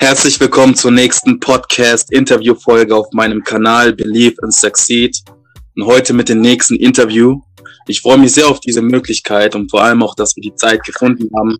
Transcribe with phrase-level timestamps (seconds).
[0.00, 5.18] Herzlich willkommen zur nächsten Podcast-Interview-Folge auf meinem Kanal Believe and Succeed.
[5.74, 7.40] Und heute mit dem nächsten Interview.
[7.88, 10.84] Ich freue mich sehr auf diese Möglichkeit und vor allem auch, dass wir die Zeit
[10.84, 11.58] gefunden haben.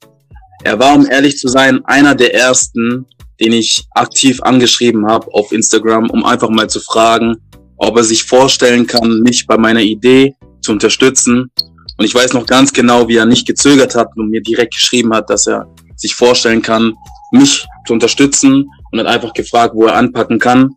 [0.62, 3.06] Er war, um ehrlich zu sein, einer der ersten,
[3.40, 7.34] den ich aktiv angeschrieben habe auf Instagram, um einfach mal zu fragen,
[7.76, 11.50] ob er sich vorstellen kann, mich bei meiner Idee zu unterstützen.
[11.96, 15.12] Und ich weiß noch ganz genau, wie er nicht gezögert hat und mir direkt geschrieben
[15.12, 15.66] hat, dass er
[15.96, 16.94] sich vorstellen kann,
[17.32, 20.74] mich zu unterstützen und hat einfach gefragt, wo er anpacken kann.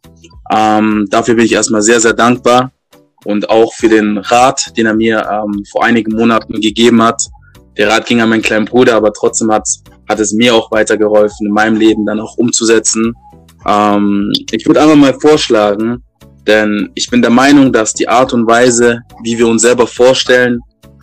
[0.53, 2.71] Ähm, dafür bin ich erstmal sehr, sehr dankbar
[3.25, 7.21] und auch für den Rat, den er mir ähm, vor einigen Monaten gegeben hat.
[7.77, 9.67] Der Rat ging an meinen kleinen Bruder, aber trotzdem hat,
[10.09, 13.15] hat es mir auch weitergeholfen, in meinem Leben dann auch umzusetzen.
[13.65, 16.03] Ähm, ich würde einfach mal vorschlagen,
[16.47, 20.59] denn ich bin der Meinung, dass die Art und Weise, wie wir uns selber vorstellen,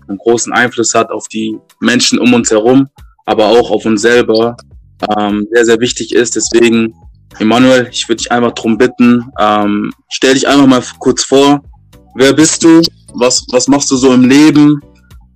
[0.08, 2.88] einen großen Einfluss hat auf die Menschen um uns herum,
[3.26, 4.56] aber auch auf uns selber,
[5.16, 6.36] ähm, sehr, sehr wichtig ist.
[6.36, 6.94] Deswegen,
[7.38, 11.62] Emanuel, ich würde dich einfach darum bitten, ähm, stell dich einfach mal kurz vor.
[12.14, 12.82] Wer bist du?
[13.14, 14.80] Was, was machst du so im Leben?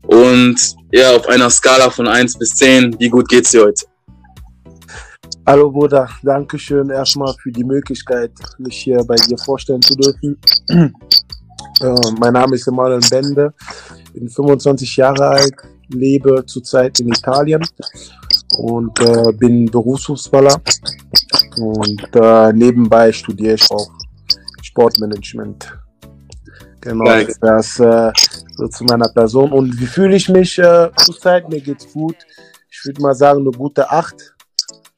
[0.06, 0.56] Und
[0.90, 3.86] ja, auf einer Skala von eins bis zehn, wie gut geht's dir heute?
[5.46, 10.38] Hallo Bruder, danke schön erstmal für die Möglichkeit, mich hier bei dir vorstellen zu dürfen.
[10.68, 13.52] äh, mein Name ist Emanuel Bende,
[14.12, 15.54] bin 25 Jahre alt,
[15.88, 17.62] lebe zurzeit in Italien
[18.58, 20.60] und äh, bin Berufsfußballer
[21.56, 23.90] und äh, nebenbei studiere ich auch
[24.62, 25.78] Sportmanagement.
[26.80, 27.38] Genau, nice.
[27.40, 28.12] das äh,
[28.56, 29.52] so zu meiner Person.
[29.52, 31.48] Und wie fühle ich mich äh, zurzeit?
[31.48, 32.16] Mir geht's gut.
[32.70, 34.34] Ich würde mal sagen, eine gute Acht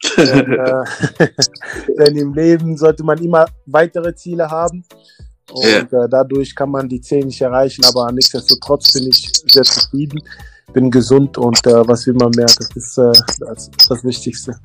[0.16, 0.84] denn, äh,
[1.98, 4.84] denn, im Leben sollte man immer weitere Ziele haben.
[5.50, 6.04] Und yeah.
[6.04, 10.20] äh, dadurch kann man die 10 nicht erreichen, aber nichtsdestotrotz bin ich sehr zufrieden,
[10.72, 14.58] bin gesund und äh, was will man mehr, das ist äh, das, das Wichtigste.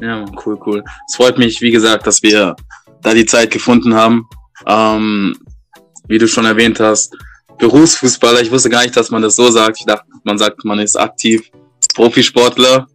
[0.00, 0.84] Ja, cool, cool.
[1.08, 2.56] Es freut mich, wie gesagt, dass wir
[3.02, 4.28] da die Zeit gefunden haben.
[4.66, 5.36] Ähm,
[6.08, 7.16] wie du schon erwähnt hast,
[7.58, 9.78] Berufsfußballer, ich wusste gar nicht, dass man das so sagt.
[9.80, 11.50] Ich dachte, man sagt, man ist aktiv
[11.94, 12.86] Profisportler.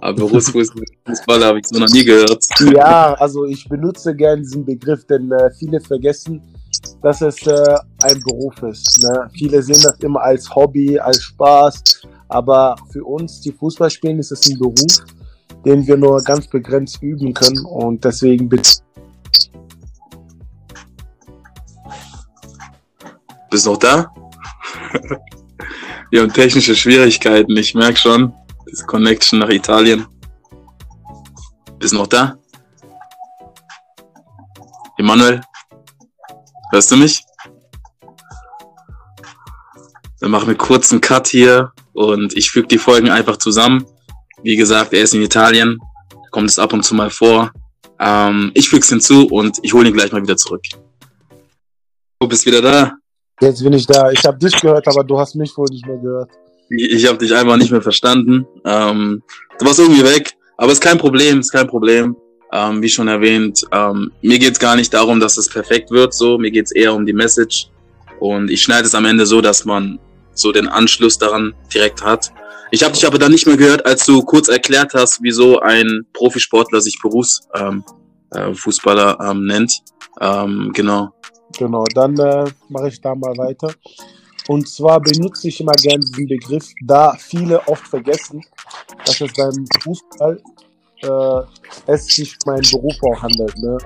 [0.00, 2.44] Aber Berufsfußball habe ich so noch nie gehört.
[2.74, 6.42] Ja, also ich benutze gerne diesen Begriff, denn äh, viele vergessen,
[7.02, 9.02] dass es äh, ein Beruf ist.
[9.02, 9.30] Ne?
[9.34, 11.82] Viele sehen das immer als Hobby, als Spaß,
[12.28, 15.04] aber für uns, die Fußball spielen, ist es ein Beruf,
[15.64, 18.70] den wir nur ganz begrenzt üben können und deswegen bitte.
[23.50, 24.12] Bist du noch da?
[26.10, 28.32] Wir haben technische Schwierigkeiten, ich merke schon.
[28.70, 30.06] Das Connection nach Italien.
[31.78, 32.36] Bist noch da?
[34.98, 35.40] Emanuel?
[36.72, 37.22] Hörst du mich?
[40.20, 43.86] Dann machen wir kurz einen Cut hier und ich füge die Folgen einfach zusammen.
[44.42, 45.78] Wie gesagt, er ist in Italien,
[46.30, 47.52] kommt es ab und zu mal vor.
[47.98, 50.62] Ähm, ich füge es hinzu und ich hole ihn gleich mal wieder zurück.
[52.20, 52.92] Du bist wieder da.
[53.40, 54.10] Jetzt bin ich da.
[54.10, 56.30] Ich habe dich gehört, aber du hast mich wohl nicht mehr gehört.
[56.68, 58.46] Ich, habe dich einfach nicht mehr verstanden.
[58.64, 59.22] Ähm,
[59.58, 62.16] du warst irgendwie weg, aber ist kein Problem, ist kein Problem.
[62.56, 66.14] Ähm, wie schon erwähnt, ähm, mir geht's gar nicht darum, dass es perfekt wird.
[66.14, 67.68] So, mir geht's eher um die Message.
[68.18, 69.98] Und ich schneide es am Ende so, dass man
[70.32, 72.32] so den Anschluss daran direkt hat.
[72.70, 76.06] Ich habe dich aber dann nicht mehr gehört, als du kurz erklärt hast, wieso ein
[76.14, 79.82] Profisportler sich Berufsfußballer ähm, äh, ähm, nennt.
[80.22, 81.10] Ähm, genau.
[81.58, 83.70] Genau, dann äh, mache ich da mal weiter.
[84.48, 88.40] Und zwar benutze ich immer gerne diesen Begriff, da viele oft vergessen,
[89.04, 90.40] dass es beim Fußball
[91.02, 91.40] äh,
[91.86, 93.56] es sich einen Beruf auch handelt.
[93.58, 93.78] Ne?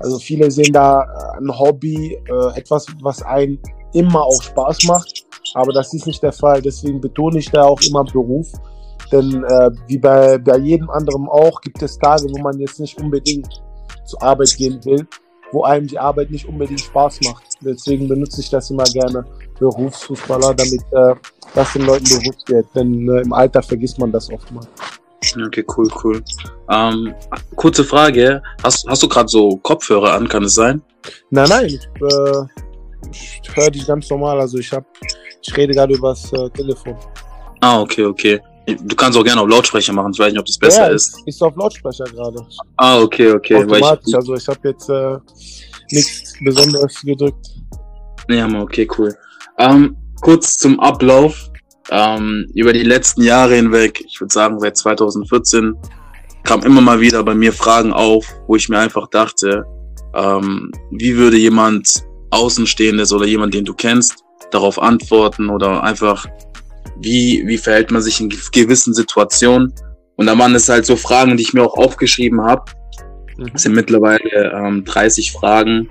[0.00, 3.58] Also viele sehen da äh, ein Hobby, äh, etwas, was einen
[3.92, 5.24] immer auch Spaß macht,
[5.54, 6.62] aber das ist nicht der Fall.
[6.62, 8.52] Deswegen betone ich da auch immer Beruf.
[9.10, 13.00] Denn äh, wie bei, bei jedem anderen auch gibt es Tage, wo man jetzt nicht
[13.00, 13.62] unbedingt
[14.04, 15.06] zur Arbeit gehen will,
[15.50, 17.44] wo einem die Arbeit nicht unbedingt Spaß macht.
[17.62, 19.24] Deswegen benutze ich das immer gerne
[19.58, 21.14] Berufsfußballer, damit äh,
[21.54, 22.66] das den Leuten bewusst wird.
[22.74, 24.66] Denn äh, im Alter vergisst man das oft mal.
[25.46, 26.22] Okay, cool, cool.
[26.70, 27.14] Ähm,
[27.56, 30.80] kurze Frage, hast, hast du gerade so Kopfhörer an, kann es sein?
[31.30, 34.84] Nein, nein, ich, äh, ich höre dich ganz normal, also ich hab,
[35.42, 36.96] ich rede gerade übers äh, Telefon.
[37.60, 38.40] Ah, okay, okay.
[38.66, 41.16] Du kannst auch gerne auf Lautsprecher machen, ich weiß nicht, ob das besser ja, ist.
[41.26, 42.46] Ich, ich auf Lautsprecher gerade.
[42.76, 43.56] Ah, okay, okay.
[43.56, 45.16] Automatisch, ich, also ich habe jetzt äh,
[45.90, 47.46] nichts Besonderes gedrückt.
[48.28, 49.16] Ja, okay, cool.
[49.58, 51.50] Ähm, kurz zum Ablauf.
[51.90, 55.74] Ähm, über die letzten Jahre hinweg, ich würde sagen seit 2014,
[56.44, 59.64] kam immer mal wieder bei mir Fragen auf, wo ich mir einfach dachte,
[60.14, 66.26] ähm, wie würde jemand Außenstehendes oder jemand, den du kennst, darauf antworten oder einfach,
[67.00, 69.72] wie, wie verhält man sich in gewissen Situationen?
[70.16, 72.64] Und da waren es halt so Fragen, die ich mir auch aufgeschrieben habe.
[73.36, 73.50] Mhm.
[73.54, 75.88] Es sind mittlerweile ähm, 30 Fragen.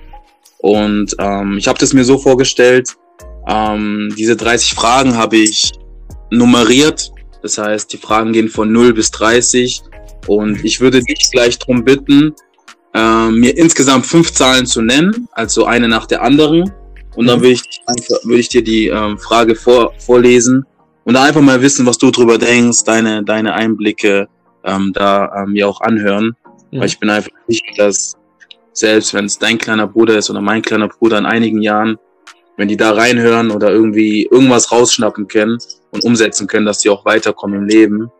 [0.59, 2.95] Und ähm, ich habe das mir so vorgestellt,
[3.47, 5.71] ähm, diese 30 Fragen habe ich
[6.29, 7.11] nummeriert.
[7.41, 9.81] Das heißt, die Fragen gehen von 0 bis 30.
[10.27, 12.33] Und ich würde dich gleich darum bitten,
[12.93, 16.71] äh, mir insgesamt fünf Zahlen zu nennen, also eine nach der anderen.
[17.15, 17.43] Und dann mhm.
[17.43, 17.61] würde ich,
[18.23, 20.65] würde ich dir die ähm, Frage vor, vorlesen
[21.05, 24.27] und da einfach mal wissen, was du drüber denkst, deine, deine Einblicke
[24.65, 26.35] ähm, da ähm, mir auch anhören.
[26.71, 26.79] Mhm.
[26.79, 28.15] Weil ich bin einfach nicht, dass
[28.73, 31.97] selbst wenn es dein kleiner Bruder ist oder mein kleiner Bruder in einigen Jahren,
[32.57, 35.57] wenn die da reinhören oder irgendwie irgendwas rausschnappen können
[35.91, 38.11] und umsetzen können, dass die auch weiterkommen im Leben.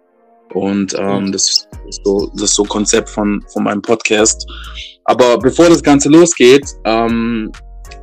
[0.53, 1.31] Und ähm, mhm.
[1.31, 4.47] das, ist so, das ist so ein Konzept von, von meinem Podcast.
[5.03, 7.51] Aber bevor das Ganze losgeht, ähm,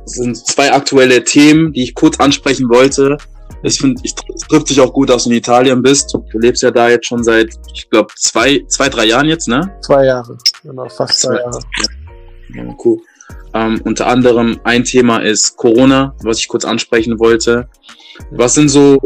[0.05, 3.17] sind zwei aktuelle Themen, die ich kurz ansprechen wollte.
[3.63, 4.13] Ich finde, es
[4.47, 6.13] trifft sich auch gut, dass du in Italien bist.
[6.13, 9.75] Du lebst ja da jetzt schon seit, ich glaube, zwei, zwei, drei Jahren jetzt, ne?
[9.81, 11.59] Zwei Jahre, genau, fast zwei, zwei Jahre.
[12.53, 12.99] Ja, cool.
[13.53, 17.67] Ähm, unter anderem ein Thema ist Corona, was ich kurz ansprechen wollte.
[18.31, 18.99] Was sind so,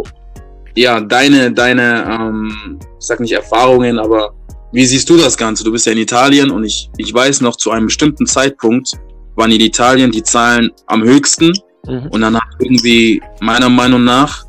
[0.79, 4.33] ja, deine, deine, ähm, ich sag nicht Erfahrungen, aber
[4.71, 5.63] wie siehst du das Ganze?
[5.63, 8.93] Du bist ja in Italien und ich, ich weiß noch, zu einem bestimmten Zeitpunkt
[9.35, 11.53] waren in Italien die Zahlen am höchsten.
[11.85, 12.07] Mhm.
[12.11, 14.45] Und dann hat irgendwie, meiner Meinung nach,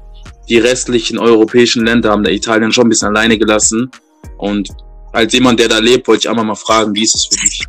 [0.49, 3.91] die restlichen europäischen Länder haben der Italien schon ein bisschen alleine gelassen.
[4.39, 4.69] Und
[5.13, 7.65] als jemand, der da lebt, wollte ich einmal mal fragen, wie ist es für dich?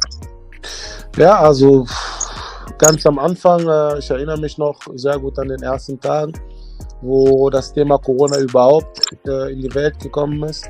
[1.17, 1.87] Ja, also
[2.77, 6.33] ganz am Anfang, äh, ich erinnere mich noch sehr gut an den ersten Tagen,
[7.01, 10.67] wo das Thema Corona überhaupt äh, in die Welt gekommen ist.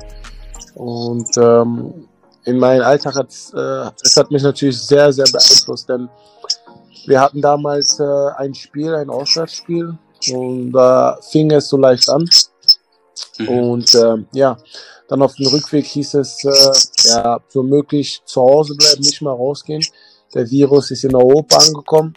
[0.74, 2.08] Und ähm,
[2.44, 6.08] in meinen Alltag hat äh, es hat mich natürlich sehr, sehr beeinflusst, denn
[7.06, 9.96] wir hatten damals äh, ein Spiel, ein Auswärtsspiel
[10.32, 12.28] und da fing es so leicht an.
[13.38, 13.48] Mhm.
[13.48, 14.56] Und äh, ja,
[15.08, 19.32] dann auf dem Rückweg hieß es, äh, ja, so möglich zu Hause bleiben, nicht mehr
[19.32, 19.84] rausgehen.
[20.34, 22.14] Der Virus ist in Europa angekommen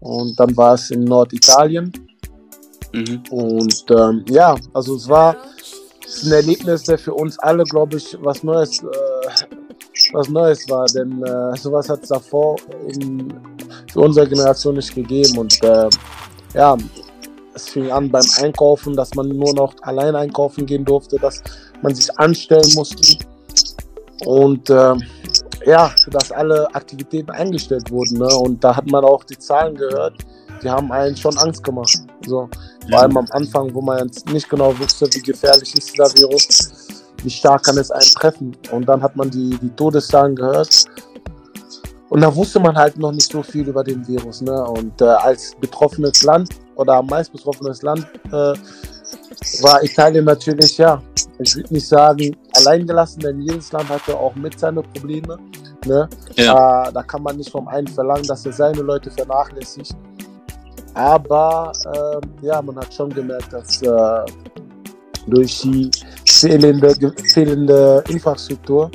[0.00, 1.92] und dann war es in Norditalien.
[2.92, 3.22] Mhm.
[3.30, 5.36] Und ähm, ja, also es war
[6.24, 8.86] ein Erlebnis, der für uns alle, glaube ich, was Neues, äh,
[10.12, 12.56] was Neues war, denn äh, sowas hat es davor
[12.88, 13.32] in,
[13.92, 15.88] für unsere Generation nicht gegeben und äh,
[16.54, 16.76] ja,
[17.54, 21.42] es fing an beim Einkaufen, dass man nur noch allein einkaufen gehen durfte, dass
[21.82, 23.18] man sich anstellen musste
[24.24, 24.94] und äh,
[25.66, 28.18] ja, dass alle Aktivitäten eingestellt wurden.
[28.18, 28.28] Ne?
[28.36, 30.14] Und da hat man auch die Zahlen gehört,
[30.62, 31.98] die haben einen schon Angst gemacht.
[32.26, 32.48] So,
[32.88, 36.70] vor allem am Anfang, wo man nicht genau wusste, wie gefährlich ist dieser Virus,
[37.22, 38.56] wie stark kann es einen treffen.
[38.70, 40.84] Und dann hat man die, die Todeszahlen gehört.
[42.10, 44.40] Und da wusste man halt noch nicht so viel über den Virus.
[44.40, 44.64] Ne?
[44.64, 48.54] Und äh, als betroffenes Land oder am meist betroffenes Land äh,
[49.62, 51.02] war Italien natürlich, ja,
[51.38, 55.38] ich würde nicht sagen alleingelassen, denn jedes Land hatte auch mit seine Probleme.
[55.86, 56.08] Ne?
[56.36, 56.88] Ja.
[56.88, 59.94] Äh, da kann man nicht vom einen verlangen, dass er seine Leute vernachlässigt.
[60.98, 64.24] Aber äh, ja, man hat schon gemerkt, dass äh,
[65.28, 65.92] durch die
[66.26, 66.92] fehlende,
[67.32, 68.90] fehlende Infrastruktur,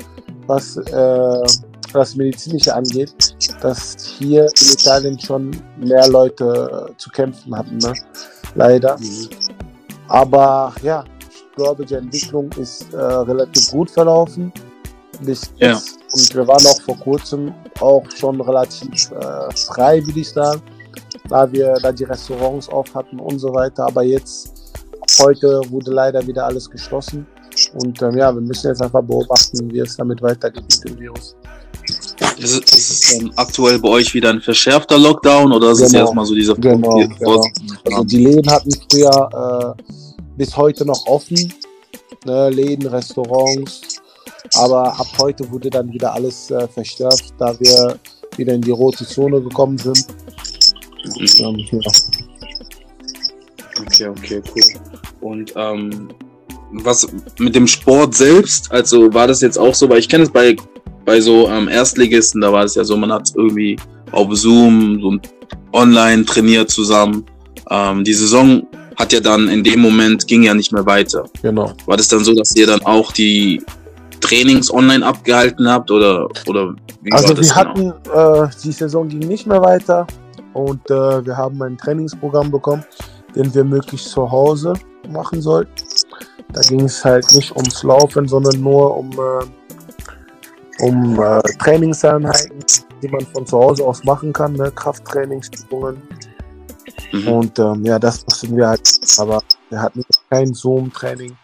[0.46, 1.42] was äh,
[1.94, 7.94] das Medizinische angeht, dass hier in Italien schon mehr Leute zu kämpfen hatten, ne?
[8.54, 8.98] leider.
[8.98, 9.30] Mhm.
[10.08, 14.52] Aber ja, ich glaube, die Entwicklung ist äh, relativ gut verlaufen.
[15.22, 15.80] Bis, ja.
[16.12, 20.60] Und wir waren auch vor kurzem auch schon relativ äh, frei, würde ich sagen,
[21.28, 23.86] da wir da die Restaurants auf hatten und so weiter.
[23.86, 24.52] Aber jetzt,
[25.20, 27.26] heute wurde leider wieder alles geschlossen.
[27.74, 31.36] Und ähm, ja, wir müssen jetzt einfach beobachten, wie es damit weitergeht mit dem Virus.
[32.38, 35.88] Ist es, ist es dann aktuell bei euch wieder ein verschärfter Lockdown oder ist genau.
[35.88, 37.44] es erstmal so dieser genau, genau.
[37.84, 39.82] Also die Läden hatten früher äh,
[40.36, 41.52] bis heute noch offen,
[42.24, 44.00] ne, Läden, Restaurants,
[44.54, 47.98] aber ab heute wurde dann wieder alles äh, verstärkt, da wir
[48.36, 50.06] wieder in die rote Zone gekommen sind.
[51.04, 51.80] Ähm, ja.
[53.80, 54.62] Okay, okay, cool.
[55.20, 56.08] Und ähm,
[56.72, 57.06] was
[57.38, 60.56] mit dem Sport selbst, also war das jetzt auch so, weil ich kenne es bei,
[61.04, 63.76] bei so ähm, Erstligisten, da war es ja so, man hat irgendwie
[64.12, 65.18] auf Zoom so
[65.72, 67.24] online trainiert zusammen.
[67.70, 71.24] Ähm, die Saison hat ja dann in dem Moment ging ja nicht mehr weiter.
[71.42, 71.72] Genau.
[71.86, 73.60] War das dann so, dass ihr dann auch die
[74.20, 77.94] Trainings online abgehalten habt oder, oder wie also war das wir genau?
[78.06, 80.06] hatten, äh, die Saison ging nicht mehr weiter
[80.54, 82.84] und äh, wir haben ein Trainingsprogramm bekommen,
[83.34, 84.72] den wir möglichst zu Hause
[85.08, 85.72] machen sollten.
[86.52, 92.64] Da ging es halt nicht ums Laufen, sondern nur um, äh, um äh, Trainingseinheiten,
[93.02, 94.70] die man von zu Hause aus machen kann, ne?
[94.70, 96.00] Krafttrainingsübungen.
[97.12, 97.28] Mhm.
[97.28, 101.36] Und ähm, ja, das mussten wir halt, aber wir hatten kein Zoom-Training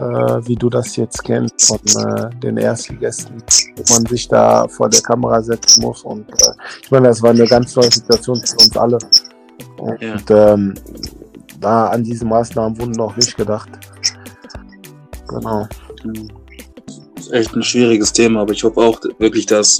[0.00, 3.42] wie du das jetzt kennst von äh, den Erstligästen,
[3.76, 6.02] wo man sich da vor der Kamera setzen muss.
[6.02, 6.52] Und äh,
[6.82, 8.98] ich meine, das war eine ganz neue Situation für uns alle.
[9.78, 10.52] Und ja.
[10.54, 10.74] ähm,
[11.60, 13.68] da an diese Maßnahmen wurden noch nicht gedacht.
[15.28, 15.68] Genau.
[17.16, 19.78] Das ist echt ein schwieriges Thema, aber ich hoffe auch wirklich, dass,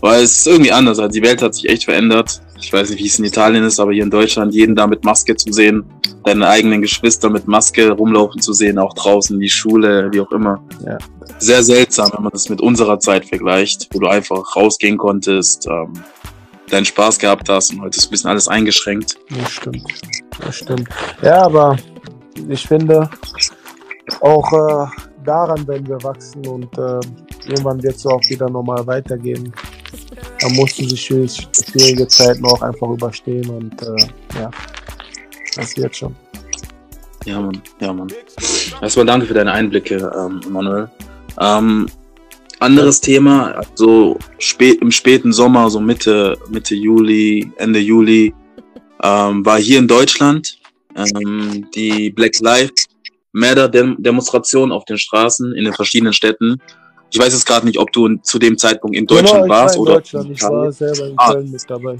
[0.00, 0.98] weil es ist irgendwie anders.
[0.98, 2.40] Also die Welt hat sich echt verändert.
[2.60, 5.04] Ich weiß nicht, wie es in Italien ist, aber hier in Deutschland jeden da mit
[5.04, 5.84] Maske zu sehen,
[6.24, 10.60] deine eigenen Geschwister mit Maske rumlaufen zu sehen, auch draußen, die Schule, wie auch immer.
[10.84, 10.98] Ja.
[11.38, 15.92] Sehr seltsam, wenn man das mit unserer Zeit vergleicht, wo du einfach rausgehen konntest, ähm,
[16.70, 19.16] deinen Spaß gehabt hast und heute ist ein bisschen alles eingeschränkt.
[19.30, 19.84] Das stimmt.
[20.40, 20.88] Das stimmt.
[21.22, 21.76] Ja, aber
[22.48, 23.08] ich finde,
[24.20, 24.86] auch äh,
[25.24, 27.00] daran werden wir wachsen und äh,
[27.46, 29.52] irgendwann wird es auch wieder normal weitergehen.
[30.42, 34.50] Man musste sich schwierige Zeiten auch einfach überstehen und äh, ja,
[35.54, 36.14] das wird schon.
[37.24, 38.08] Ja, Mann, ja, Mann.
[38.80, 40.88] Erstmal danke für deine Einblicke, ähm, Manuel.
[41.40, 41.86] Ähm,
[42.60, 48.32] anderes Thema, also spät, im späten Sommer, so Mitte, Mitte Juli, Ende Juli,
[49.02, 50.58] ähm, war hier in Deutschland
[50.96, 52.86] ähm, die Black Lives
[53.32, 56.56] Matter Demonstration auf den Straßen in den verschiedenen Städten.
[57.10, 59.76] Ich weiß jetzt gerade nicht, ob du zu dem Zeitpunkt in Deutschland genau, warst war
[59.76, 59.94] in oder.
[59.94, 60.30] Deutschland.
[60.30, 61.32] Ich war selber in ah.
[61.32, 61.98] Köln mit dabei.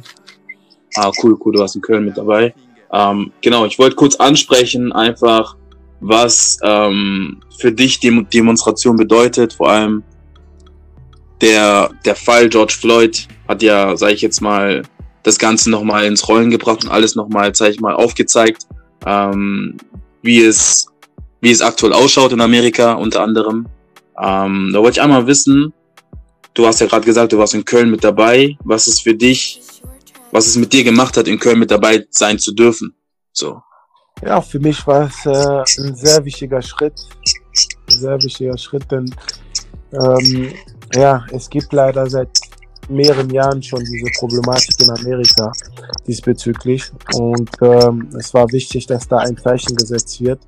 [0.97, 2.55] Ah, cool, cool, du warst in Köln mit dabei.
[2.93, 5.57] Ähm, genau, ich wollte kurz ansprechen, einfach,
[6.01, 10.03] was ähm, für dich die Demonstration bedeutet, vor allem
[11.41, 14.83] der, der Fall George Floyd hat ja, sage ich jetzt mal,
[15.23, 18.67] das Ganze nochmal ins Rollen gebracht und alles nochmal, sage ich mal, aufgezeigt,
[19.05, 19.77] ähm,
[20.23, 20.87] wie, es,
[21.41, 23.67] wie es aktuell ausschaut in Amerika unter anderem.
[24.23, 25.73] Ähm, da wollte ich einmal wissen,
[26.55, 28.57] du hast ja gerade gesagt, du warst in Köln mit dabei.
[28.65, 29.61] Was ist für dich,
[30.33, 32.95] was es mit dir gemacht hat, in Köln mit dabei sein zu dürfen?
[33.33, 33.61] So.
[34.23, 36.95] Ja, für mich war es äh, ein sehr wichtiger Schritt.
[37.89, 39.15] Ein sehr wichtiger Schritt, denn
[39.93, 40.53] ähm,
[40.95, 42.31] ja, es gibt leider seit
[42.89, 45.53] mehreren Jahren schon diese Problematik in Amerika
[46.07, 46.91] diesbezüglich.
[47.15, 50.41] Und ähm, es war wichtig, dass da ein Zeichen gesetzt wird.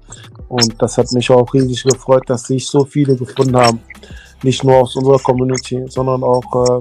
[0.48, 3.80] Und das hat mich auch riesig gefreut, dass sich so viele gefunden haben.
[4.42, 6.80] Nicht nur aus unserer Community, sondern auch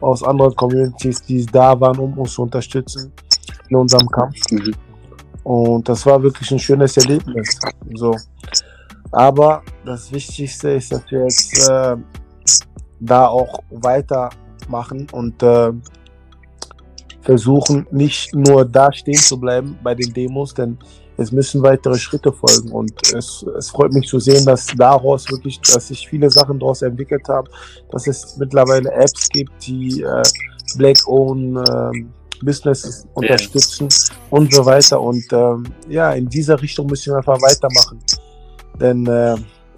[0.00, 3.12] aus anderen Communities, die da waren, um uns zu unterstützen
[3.68, 4.36] in unserem Kampf.
[4.50, 4.74] Mhm.
[5.44, 7.58] Und das war wirklich ein schönes Erlebnis.
[7.94, 8.14] So.
[9.12, 11.96] Aber das Wichtigste ist, dass wir jetzt äh,
[13.00, 13.60] da auch
[14.66, 15.72] weitermachen und äh,
[17.22, 20.78] versuchen, nicht nur da stehen zu bleiben bei den Demos, denn
[21.18, 25.60] es müssen weitere Schritte folgen und es, es freut mich zu sehen, dass daraus wirklich,
[25.60, 27.48] dass sich viele Sachen daraus entwickelt haben,
[27.90, 30.22] dass es mittlerweile Apps gibt, die äh,
[30.76, 31.90] Black-owned äh,
[32.44, 33.88] Businesses unterstützen
[34.28, 35.00] und so weiter.
[35.00, 37.98] Und ähm, ja, in dieser Richtung müssen wir einfach weitermachen,
[38.78, 39.36] denn äh,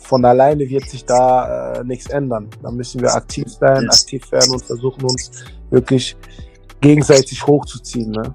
[0.08, 2.48] von alleine wird sich da äh, nichts ändern.
[2.62, 5.30] Da müssen wir aktiv sein, aktiv werden und versuchen uns
[5.70, 6.16] wirklich
[6.80, 8.12] gegenseitig hochzuziehen.
[8.12, 8.34] Ne?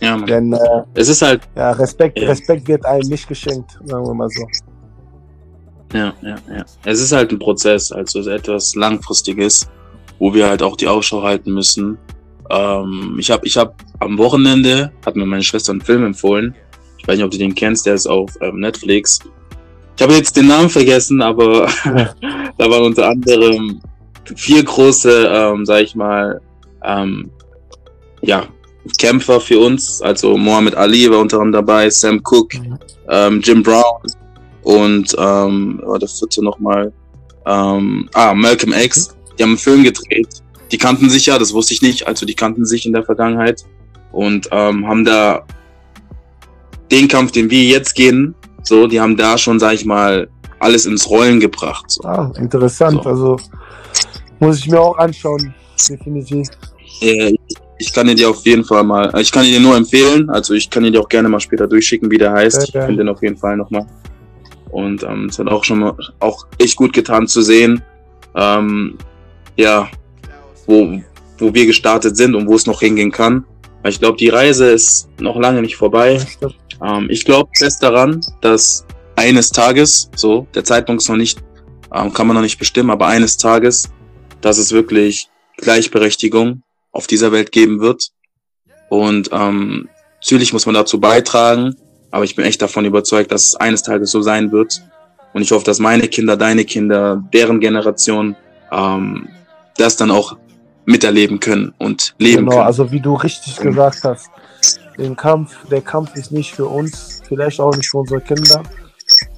[0.00, 0.26] Ja, Mann.
[0.26, 0.58] Denn äh,
[0.94, 1.42] es ist halt.
[1.54, 2.28] Ja, Respekt, ja.
[2.28, 4.46] Respekt wird einem nicht geschenkt, sagen wir mal so.
[5.92, 6.64] Ja, ja, ja.
[6.86, 9.68] Es ist halt ein Prozess, also etwas Langfristiges,
[10.18, 11.98] wo wir halt auch die Ausschau halten müssen.
[12.48, 16.54] Ähm, ich habe ich hab am Wochenende, hat mir meine Schwester einen Film empfohlen.
[16.96, 19.18] Ich weiß nicht, ob du den kennst, der ist auf ähm, Netflix.
[19.96, 21.68] Ich habe jetzt den Namen vergessen, aber
[22.58, 23.80] da waren unter anderem
[24.36, 26.40] vier große, ähm, sag ich mal,
[26.84, 27.30] ähm,
[28.22, 28.46] ja,
[28.98, 30.00] Kämpfer für uns.
[30.02, 32.78] Also Mohammed Ali war unter anderem dabei, Sam Cooke, mhm.
[33.08, 34.02] ähm, Jim Brown
[34.62, 36.92] und ähm, war der vierte nochmal.
[37.46, 39.16] Ähm, ah, Malcolm X.
[39.38, 40.28] Die haben einen Film gedreht.
[40.70, 42.06] Die kannten sich ja, das wusste ich nicht.
[42.06, 43.64] Also die kannten sich in der Vergangenheit
[44.12, 45.44] und ähm, haben da
[46.90, 50.28] den Kampf, den wir jetzt gehen, so, die haben da schon, sag ich mal,
[50.58, 51.84] alles ins Rollen gebracht.
[51.88, 52.02] So.
[52.04, 53.02] Ah, interessant.
[53.02, 53.10] So.
[53.10, 53.36] Also
[54.38, 55.54] muss ich mir auch anschauen,
[55.88, 56.48] definitiv.
[57.00, 57.34] Äh,
[57.78, 60.84] ich kann dir auf jeden Fall mal, ich kann dir nur empfehlen, also ich kann
[60.84, 62.62] dir auch gerne mal später durchschicken, wie der heißt.
[62.68, 63.86] ich finde den auf jeden Fall nochmal.
[64.70, 67.82] Und ähm, es hat auch schon mal auch echt gut getan zu sehen,
[68.34, 68.96] ähm,
[69.56, 69.88] ja,
[70.66, 70.98] wo,
[71.38, 73.44] wo wir gestartet sind und wo es noch hingehen kann.
[73.84, 76.20] Ich glaube, die Reise ist noch lange nicht vorbei.
[76.84, 78.84] Ähm, ich glaube fest daran, dass
[79.16, 81.38] eines Tages, so, der Zeitpunkt ist noch nicht,
[81.94, 83.90] ähm, kann man noch nicht bestimmen, aber eines Tages,
[84.40, 86.62] dass es wirklich Gleichberechtigung
[86.92, 88.08] auf dieser Welt geben wird.
[88.88, 89.88] Und ähm,
[90.20, 91.76] natürlich muss man dazu beitragen,
[92.10, 94.82] aber ich bin echt davon überzeugt, dass es eines Tages so sein wird.
[95.32, 98.36] Und ich hoffe, dass meine Kinder, deine Kinder, deren Generation
[98.70, 99.28] ähm,
[99.76, 100.36] das dann auch
[100.84, 102.66] miterleben können und leben genau, können.
[102.66, 104.30] also wie du richtig gesagt hast,
[104.98, 108.62] den Kampf, der Kampf ist nicht für uns, vielleicht auch nicht für unsere Kinder,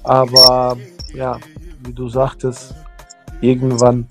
[0.03, 0.77] Aber
[1.13, 1.39] ja,
[1.83, 2.73] wie du sagtest,
[3.41, 4.07] irgendwann,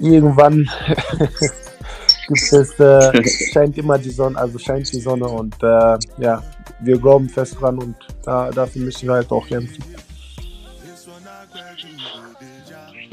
[0.00, 0.68] irgendwann
[2.28, 6.42] gibt es, äh, scheint immer die Sonne, also scheint die Sonne und äh, ja,
[6.80, 9.84] wir glauben fest dran und da, dafür müssen wir halt auch kämpfen.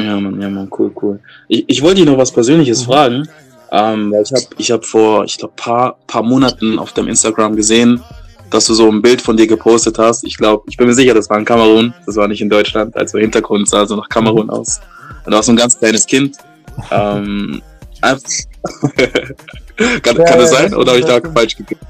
[0.05, 1.19] Ja, Mann, ja, Mann, cool, cool.
[1.47, 2.85] Ich, ich wollte dich noch was Persönliches mhm.
[2.85, 3.29] fragen.
[3.71, 7.55] Ähm, weil ich habe ich hab vor, ich glaube, paar, paar Monaten auf deinem Instagram
[7.55, 8.01] gesehen,
[8.51, 10.23] dass du so ein Bild von dir gepostet hast.
[10.23, 12.95] Ich glaube, ich bin mir sicher, das war in Kamerun, das war nicht in Deutschland.
[12.95, 14.79] Also Hintergrund sah so nach Kamerun aus.
[15.25, 16.37] Und du warst so ein ganz kleines Kind.
[16.91, 17.61] Ähm,
[18.01, 18.19] kann,
[19.79, 20.73] ja, kann ja, das sein?
[20.75, 21.81] Oder habe ich da falsch gekriegt?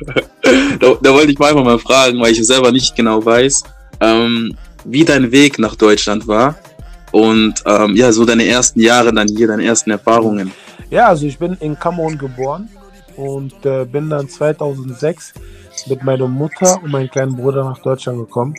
[0.80, 3.62] da, da, wollte ich mal einfach mal fragen, weil ich selber nicht genau weiß,
[4.00, 6.56] ähm, wie dein Weg nach Deutschland war
[7.12, 10.50] und ähm, ja, so deine ersten Jahre dann hier, deine ersten Erfahrungen.
[10.90, 12.68] Ja, also ich bin in Kamerun geboren
[13.16, 15.34] und äh, bin dann 2006
[15.86, 18.54] mit meiner Mutter und meinem kleinen Bruder nach Deutschland gekommen.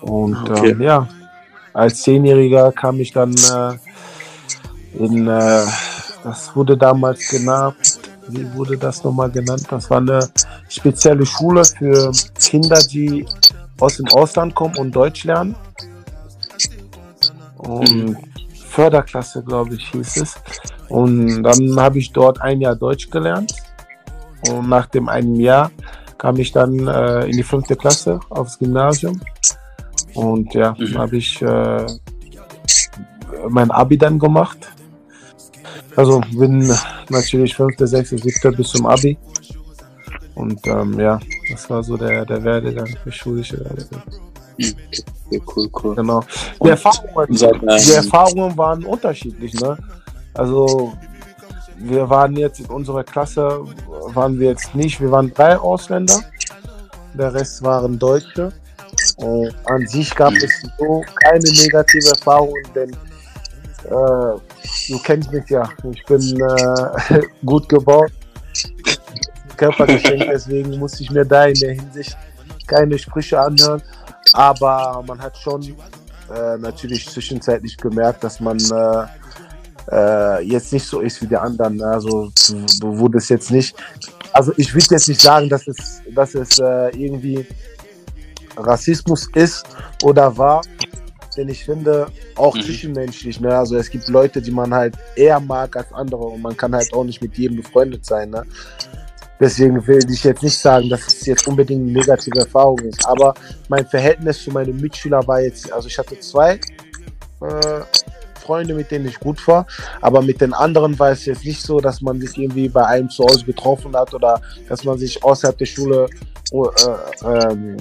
[0.00, 0.70] Und okay.
[0.70, 1.08] ähm, ja,
[1.72, 5.64] als Zehnjähriger kam ich dann äh, in, äh,
[6.24, 7.76] das wurde damals genannt,
[8.28, 9.64] wie wurde das nochmal genannt?
[9.70, 10.28] Das war eine
[10.68, 13.26] spezielle Schule für Kinder, die
[13.78, 15.54] aus dem Ausland kommen und Deutsch lernen.
[17.66, 18.16] Und
[18.54, 20.34] Förderklasse, glaube ich, hieß es.
[20.88, 23.54] Und dann habe ich dort ein Jahr Deutsch gelernt.
[24.50, 25.70] Und nach dem einen Jahr
[26.18, 29.20] kam ich dann äh, in die fünfte Klasse aufs Gymnasium.
[30.14, 30.98] Und ja, mhm.
[30.98, 31.86] habe ich äh,
[33.48, 34.58] mein Abi dann gemacht.
[35.96, 36.70] Also bin
[37.08, 39.16] natürlich fünfte, sechste, siebte bis zum Abi.
[40.34, 41.18] Und ähm, ja,
[41.50, 44.02] das war so der, der Werdegang, der schulische Werdegang.
[44.58, 45.94] Okay, cool, cool.
[45.94, 46.22] Genau.
[46.62, 49.76] Die Erfahrungen, die Erfahrungen waren unterschiedlich, ne?
[50.34, 50.92] Also
[51.78, 53.64] wir waren jetzt in unserer Klasse,
[54.14, 56.20] waren wir jetzt nicht, wir waren drei Ausländer,
[57.14, 58.52] der Rest waren Deutsche.
[59.16, 62.90] Und an sich gab es so keine negative Erfahrung, denn
[63.84, 64.38] äh,
[64.88, 68.12] du kennst mich ja, ich bin äh, gut gebaut,
[69.56, 72.16] Körpergeschenk, deswegen muss ich mir da in der Hinsicht
[72.66, 73.82] keine Sprüche anhören.
[74.36, 79.06] Aber man hat schon äh, natürlich zwischenzeitlich gemerkt, dass man äh,
[79.90, 81.76] äh, jetzt nicht so ist wie die anderen.
[81.76, 81.86] Ne?
[81.86, 82.30] Also
[82.80, 83.74] du wurdest jetzt nicht.
[84.32, 87.46] Also ich würde jetzt nicht sagen, dass es, dass es äh, irgendwie
[88.58, 89.64] Rassismus ist
[90.02, 90.60] oder war.
[91.36, 92.62] Denn ich finde, auch mhm.
[92.62, 93.56] zwischenmenschlich, ne?
[93.56, 96.92] Also es gibt Leute, die man halt eher mag als andere und man kann halt
[96.94, 98.42] auch nicht mit jedem befreundet sein, ne?
[99.38, 103.06] Deswegen will ich jetzt nicht sagen, dass es jetzt unbedingt eine negative Erfahrung ist.
[103.06, 103.34] Aber
[103.68, 107.80] mein Verhältnis zu meinen Mitschülern war jetzt, also ich hatte zwei äh,
[108.40, 109.66] Freunde, mit denen ich gut war.
[110.00, 113.10] Aber mit den anderen war es jetzt nicht so, dass man sich irgendwie bei einem
[113.10, 116.06] zu Hause getroffen hat oder dass man sich außerhalb der Schule
[116.52, 117.76] äh, äh,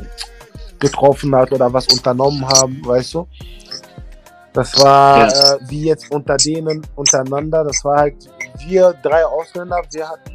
[0.80, 3.28] getroffen hat oder was unternommen haben, weißt du?
[4.54, 7.64] Das war äh, wie jetzt unter denen untereinander.
[7.64, 8.16] Das war halt
[8.66, 9.82] wir drei Ausländer.
[9.92, 10.35] Wir hatten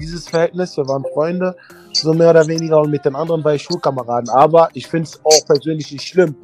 [0.00, 0.76] dieses Verhältnis.
[0.76, 1.56] Wir waren Freunde,
[1.92, 4.30] so mehr oder weniger, und mit den anderen war ich Schulkameraden.
[4.30, 6.36] Aber ich finde es auch persönlich nicht schlimm.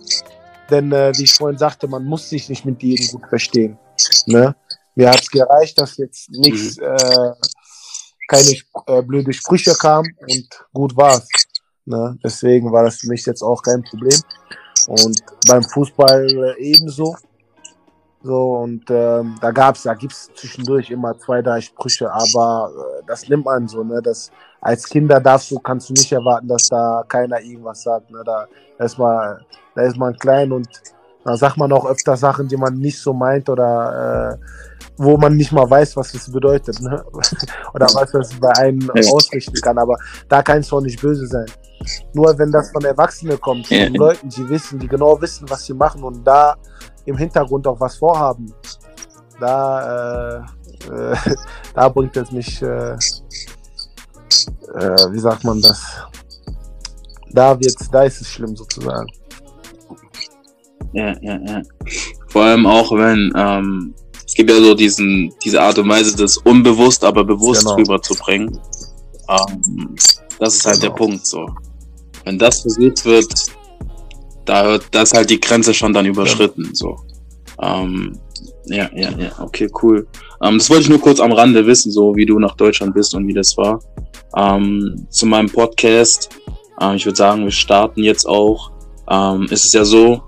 [0.70, 3.78] Denn, äh, wie ich vorhin sagte, man muss sich nicht mit jedem gut verstehen.
[4.26, 4.54] Ne?
[4.94, 6.84] Mir hat es gereicht, dass jetzt nichts, mhm.
[6.84, 7.32] äh,
[8.28, 11.28] keine äh, blöde Sprüche kamen und gut war's.
[11.84, 12.18] Ne?
[12.24, 14.20] Deswegen war das für mich jetzt auch kein Problem.
[14.88, 17.16] Und beim Fußball äh, ebenso.
[18.22, 23.28] So, und ähm, da gab's, da gibt's zwischendurch immer zwei, drei Sprüche, aber äh, das
[23.28, 24.00] nimmt man so, ne?
[24.02, 28.10] Das, als Kinder darfst du, kannst du nicht erwarten, dass da keiner irgendwas sagt.
[28.10, 28.22] Ne?
[28.24, 28.46] Da,
[28.78, 30.68] da, ist man, da ist man klein und
[31.26, 34.46] da sagt man auch öfter Sachen, die man nicht so meint oder äh,
[34.96, 36.80] wo man nicht mal weiß, was das bedeutet.
[36.80, 37.04] Ne?
[37.74, 39.76] oder was das bei einem ausrichten kann.
[39.76, 39.96] Aber
[40.28, 41.46] da kann es doch nicht böse sein.
[42.14, 45.74] Nur wenn das von Erwachsenen kommt, von Leuten, die wissen, die genau wissen, was sie
[45.74, 46.54] machen und da
[47.04, 48.52] im Hintergrund auch was vorhaben,
[49.40, 51.16] da, äh, äh,
[51.74, 52.96] da bringt es mich, äh, äh,
[55.10, 55.82] wie sagt man das?
[57.32, 59.08] Da wird's, da ist es schlimm sozusagen.
[60.96, 61.62] Ja, ja, ja.
[62.28, 63.94] Vor allem auch, wenn ähm,
[64.26, 67.76] es gibt ja so diesen, diese Art und Weise, das unbewusst, aber bewusst genau.
[67.76, 68.58] rüberzubringen.
[69.28, 69.94] Ähm,
[70.38, 70.92] das ist halt genau.
[70.92, 71.46] der Punkt so.
[72.24, 73.34] Wenn das versucht wird,
[74.46, 76.64] da hört das halt die Grenze schon dann überschritten.
[76.64, 76.70] Ja.
[76.72, 76.96] So.
[77.60, 78.18] Ähm,
[78.64, 80.06] ja, ja, ja, okay, cool.
[80.42, 83.14] Ähm, das wollte ich nur kurz am Rande wissen, so wie du nach Deutschland bist
[83.14, 83.80] und wie das war.
[84.34, 86.30] Ähm, zu meinem Podcast.
[86.80, 88.70] Ähm, ich würde sagen, wir starten jetzt auch.
[89.10, 90.22] Ähm, ist es ja so,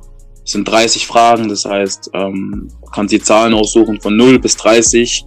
[0.49, 4.57] es sind 30 Fragen, das heißt, ähm, du kannst die Zahlen aussuchen von 0 bis
[4.57, 5.27] 30.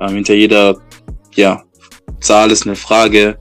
[0.00, 0.76] Ähm, hinter jeder
[1.34, 1.64] ja,
[2.20, 3.36] Zahl ist eine Frage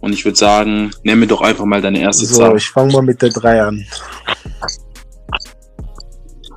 [0.00, 2.56] Und ich würde sagen, nimm mir doch einfach mal deine erste So, Zahl.
[2.56, 3.86] ich fange mal mit der 3 an.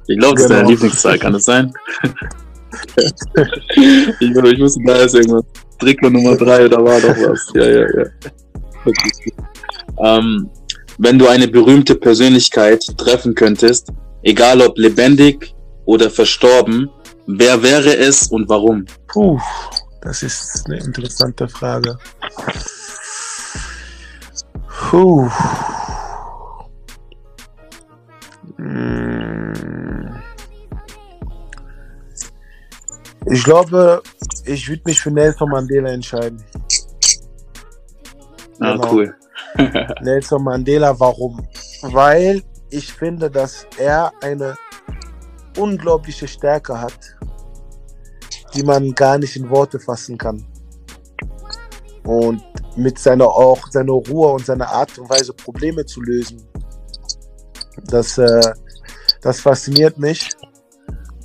[0.08, 0.72] Ich glaube, das ist deine Genau.
[0.72, 1.72] Lieblingszahl, kann das sein?
[3.76, 5.44] ich, ich wusste, da ist irgendwas.
[5.78, 7.52] Trikot Nummer 3, da war doch was.
[7.54, 8.06] Ja, ja, ja.
[8.84, 9.34] Okay.
[10.00, 10.50] Ähm,
[10.98, 13.92] wenn du eine berühmte Persönlichkeit treffen könntest,
[14.24, 15.54] egal ob lebendig
[15.86, 16.90] oder verstorben,
[17.28, 18.86] wer wäre es und warum?
[19.08, 19.40] Puh,
[20.02, 21.98] das ist eine interessante Frage.
[24.90, 25.30] Puh.
[28.58, 30.16] Hm.
[33.30, 34.02] Ich glaube,
[34.46, 36.42] ich würde mich für Nelson Mandela entscheiden.
[38.60, 38.92] Ah, Genau.
[38.92, 39.16] cool.
[40.02, 41.46] Nelson Mandela, warum?
[41.82, 44.56] Weil ich finde, dass er eine
[45.58, 47.18] unglaubliche Stärke hat,
[48.54, 50.46] die man gar nicht in Worte fassen kann.
[52.04, 52.42] Und
[52.76, 56.48] mit seiner auch seiner Ruhe und seiner Art und Weise Probleme zu lösen,
[57.86, 58.54] das, äh,
[59.22, 60.30] das fasziniert mich.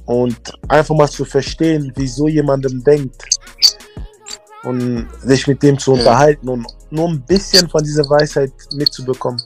[0.05, 3.24] Und einfach mal zu verstehen, wieso jemandem denkt
[4.64, 9.40] und sich mit dem zu unterhalten und nur ein bisschen von dieser Weisheit mitzubekommen.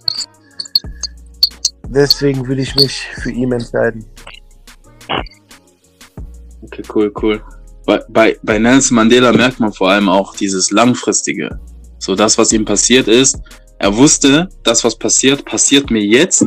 [1.88, 4.04] Deswegen würde ich mich für ihn entscheiden.
[6.62, 7.42] Okay, cool, cool.
[7.86, 11.60] Bei, bei, bei Nelson Mandela merkt man vor allem auch dieses Langfristige.
[11.98, 13.38] So das, was ihm passiert ist.
[13.78, 16.44] Er wusste, das, was passiert, passiert mir jetzt,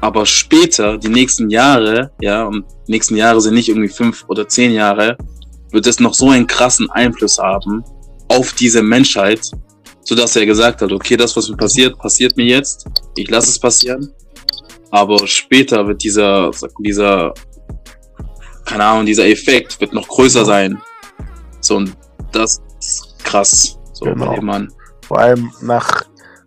[0.00, 4.46] aber später, die nächsten Jahre, ja, und die nächsten Jahre sind nicht irgendwie fünf oder
[4.48, 5.16] zehn Jahre,
[5.72, 7.84] wird es noch so einen krassen Einfluss haben
[8.28, 9.40] auf diese Menschheit,
[10.02, 12.86] so dass er gesagt hat, okay, das, was mir passiert, passiert mir jetzt.
[13.16, 14.12] Ich lasse es passieren.
[14.90, 17.34] Aber später wird dieser, dieser
[18.64, 20.80] keine Ahnung, dieser Effekt wird noch größer sein.
[21.60, 21.96] So, und
[22.32, 23.78] das ist krass.
[23.92, 24.40] So, Genau.
[24.42, 24.72] Mann.
[25.06, 26.02] Vor allem nach,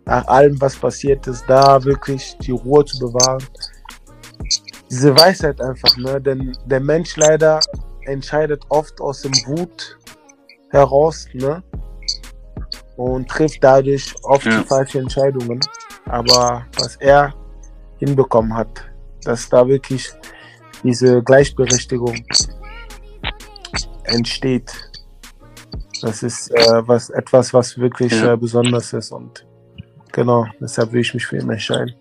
[0.06, 3.44] nach allem, was passiert ist, da wirklich die Ruhe zu bewahren.
[4.90, 6.20] Diese Weisheit einfach, ne?
[6.20, 7.60] Denn der Mensch leider
[8.06, 9.98] entscheidet oft aus dem Wut
[10.70, 11.62] heraus, ne?
[12.96, 14.60] Und trifft dadurch oft Ja.
[14.60, 15.60] die falschen Entscheidungen.
[16.06, 17.34] Aber was er
[18.06, 18.84] hinbekommen hat,
[19.24, 20.10] dass da wirklich
[20.82, 22.14] diese Gleichberechtigung
[24.04, 24.70] entsteht.
[26.00, 28.32] Das ist äh, was, etwas, was wirklich Ja.
[28.32, 29.46] äh, besonders ist und
[30.10, 31.94] genau, deshalb will ich mich für ihn entscheiden.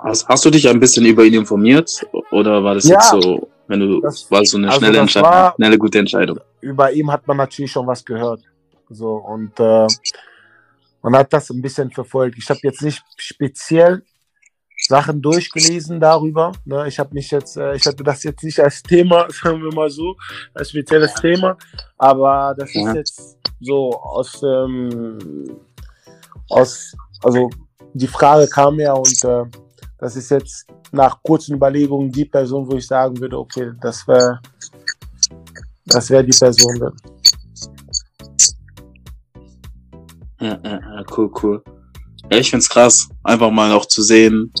[0.00, 2.04] Hast, hast du dich ein bisschen über ihn informiert?
[2.32, 2.96] Oder war das Ja.
[2.96, 6.40] jetzt so, wenn du, Das- war so eine also schnelle Entscheidung, schnelle, gute Entscheidung?
[6.60, 8.42] Über ihm hat man natürlich schon was gehört.
[8.90, 9.86] So und äh,
[11.02, 12.38] man hat das ein bisschen verfolgt.
[12.38, 14.02] Ich habe jetzt nicht speziell
[14.88, 16.52] Sachen durchgelesen darüber.
[16.64, 16.86] Ne?
[16.88, 19.90] Ich habe mich jetzt, äh, ich hatte das jetzt nicht als Thema, sagen wir mal
[19.90, 20.16] so,
[20.54, 21.56] als spezielles Thema,
[21.98, 25.58] aber das ist jetzt so aus, ähm,
[26.48, 27.48] aus, also
[27.94, 29.44] die Frage kam ja und äh,
[29.98, 34.40] das ist jetzt nach kurzen Überlegungen die Person, wo ich sagen würde, okay, das wäre,
[35.86, 36.92] das wäre die Person.
[40.42, 41.62] Ja, ja, ja, cool, cool.
[42.30, 44.52] Ja, ich find's krass, einfach mal auch zu sehen,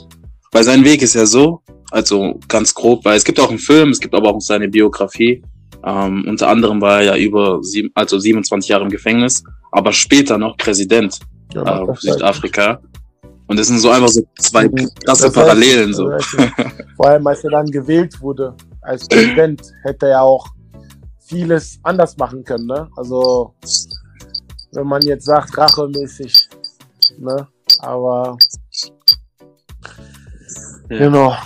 [0.52, 3.90] weil sein Weg ist ja so, also ganz grob, weil es gibt auch einen Film,
[3.90, 5.42] es gibt aber auch seine Biografie.
[5.84, 9.42] Ähm, unter anderem war er ja über sieben, also 27 Jahre im Gefängnis,
[9.72, 11.18] aber später noch Präsident
[11.54, 12.80] Ja, äh, war- Südafrika.
[13.48, 15.92] Und das sind so einfach so zwei krasse Das heißt, Parallelen.
[15.92, 16.08] So.
[16.08, 16.52] das heißt,
[16.96, 20.46] Vor allem, als er dann gewählt wurde als Präsident, hätte er ja auch
[21.26, 22.66] vieles anders machen können.
[22.66, 22.88] Ne?
[22.96, 23.54] Also,
[24.72, 26.48] wenn man jetzt sagt, rachemäßig.
[27.18, 27.46] Ne?
[27.80, 28.36] Aber,
[30.90, 30.98] Ja.
[30.98, 31.36] genau.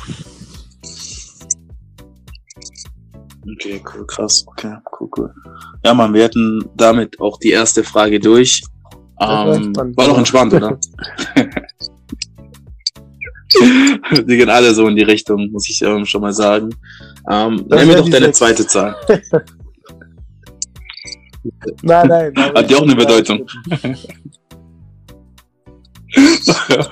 [3.52, 4.44] Okay, cool, krass.
[4.48, 5.34] Okay, cool, cool.
[5.84, 8.62] Ja, Mann, wir hätten damit auch die erste Frage durch.
[9.18, 10.78] war Ähm, entspannt, war doch entspannt, oder?
[13.56, 16.68] Die gehen alle so in die Richtung, muss ich ähm, schon mal sagen.
[17.30, 18.94] Ähm, nenn mir doch deine zweite Zahl.
[21.82, 22.32] Nein, nein.
[22.36, 23.46] Hat die auch eine Bedeutung?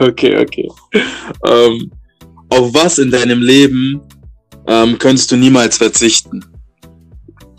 [0.00, 0.70] okay, okay.
[1.46, 1.90] Ähm,
[2.48, 4.00] auf was in deinem Leben
[4.66, 6.44] ähm, könntest du niemals verzichten?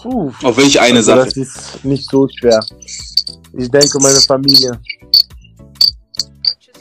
[0.02, 1.26] Puh, Auf welche eine also Sache?
[1.26, 2.64] Das ist nicht so schwer.
[3.54, 4.80] Ich denke, meine Familie.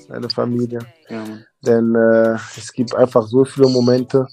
[0.08, 0.80] Meine Familie.
[1.08, 1.24] Ja.
[1.62, 4.26] Denn äh, es gibt einfach so viele Momente,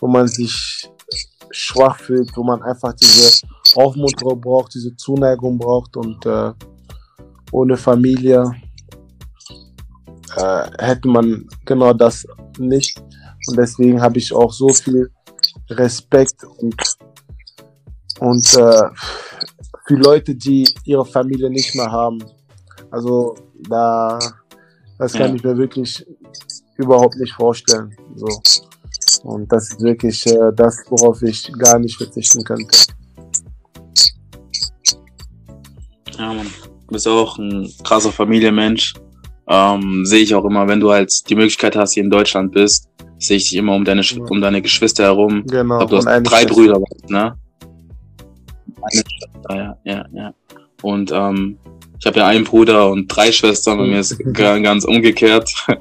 [0.00, 0.88] wo man sich
[1.56, 6.52] schwach fühlt, wo man einfach diese Aufmunterung braucht, diese Zuneigung braucht und äh,
[7.52, 8.52] ohne Familie
[10.36, 12.26] äh, hätte man genau das
[12.58, 13.00] nicht.
[13.48, 15.10] Und deswegen habe ich auch so viel
[15.70, 16.74] Respekt und,
[18.20, 18.82] und äh,
[19.86, 22.18] für Leute, die ihre Familie nicht mehr haben.
[22.90, 23.36] Also
[23.68, 24.18] da,
[24.98, 25.34] das kann Ja.
[25.36, 26.04] ich mir wirklich
[26.76, 27.96] überhaupt nicht vorstellen.
[28.16, 28.26] So.
[29.24, 32.66] Und das ist wirklich äh, das, worauf ich gar nicht verzichten könnte.
[36.18, 36.46] Ja, Mann.
[36.88, 38.94] Du bist auch ein krasser Familienmensch.
[39.48, 42.88] Ähm, sehe ich auch immer, wenn du halt die Möglichkeit hast, hier in Deutschland bist,
[43.18, 44.22] sehe ich dich immer um deine, Ja.
[44.28, 45.44] um deine Geschwister herum.
[45.46, 45.80] Genau.
[45.82, 46.54] Ich glaube, du hast drei Schwester.
[46.54, 47.36] Brüder, ne?
[48.82, 50.34] Eine Schwester, ja, ja, ja.
[50.82, 51.58] Und ähm,
[51.98, 55.50] ich habe ja einen Bruder und drei Schwestern und mir ist ga- ganz umgekehrt.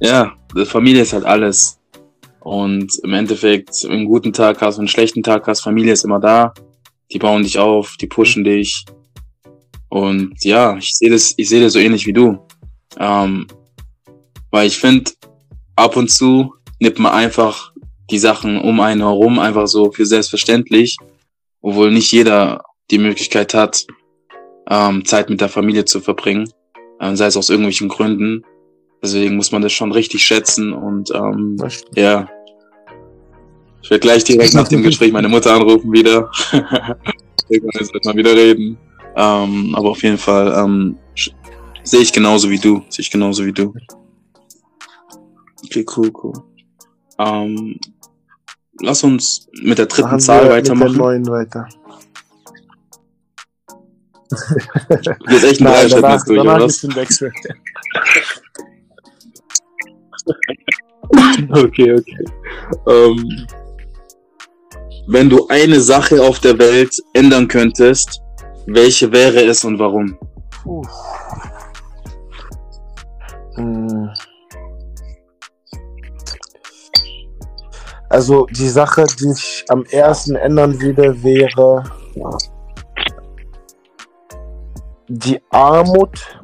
[0.00, 0.32] ja,
[0.64, 1.78] Familie ist halt alles.
[2.40, 6.04] Und im Endeffekt, wenn du einen guten Tag hast, einen schlechten Tag hast, Familie ist
[6.04, 6.54] immer da.
[7.12, 8.84] Die bauen dich auf, die pushen dich.
[9.88, 12.38] Und ja, ich sehe das, ich sehe das so ähnlich wie du.
[12.98, 13.46] Ähm,
[14.50, 15.10] weil ich finde,
[15.74, 17.72] ab und zu nimmt man einfach
[18.10, 20.96] die Sachen um einen herum einfach so für selbstverständlich,
[21.60, 23.86] obwohl nicht jeder die Möglichkeit hat,
[24.68, 26.52] ähm, Zeit mit der Familie zu verbringen,
[27.00, 28.44] ähm, sei es aus irgendwelchen Gründen.
[29.02, 31.56] Deswegen muss man das schon richtig schätzen und ähm,
[31.94, 32.28] ja.
[33.82, 36.30] Ich werde gleich direkt nach dem Gespräch meine Mutter anrufen wieder.
[37.48, 38.78] Irgendwann sollten wir wieder reden.
[39.14, 40.98] Ähm, aber auf jeden Fall ähm,
[41.84, 42.82] sehe ich genauso wie du.
[42.88, 43.72] Sehe ich genauso wie du.
[45.64, 46.32] Okay, cool, cool.
[47.18, 47.78] Ähm,
[48.80, 50.96] lass uns mit der dritten Zahl wir mit der weitermachen.
[50.96, 51.68] neuen weiter.
[54.28, 57.32] Du bist echt ein Nein, danach, durch, danach oder ist ein Wechsel.
[61.50, 62.24] Okay, okay.
[62.88, 63.46] Ähm,
[65.08, 68.20] wenn du eine Sache auf der Welt ändern könntest,
[68.66, 70.18] welche wäre es und warum?
[73.54, 74.10] Hm.
[78.08, 81.84] Also die Sache, die ich am ersten ändern würde, wäre
[85.08, 86.40] die Armut.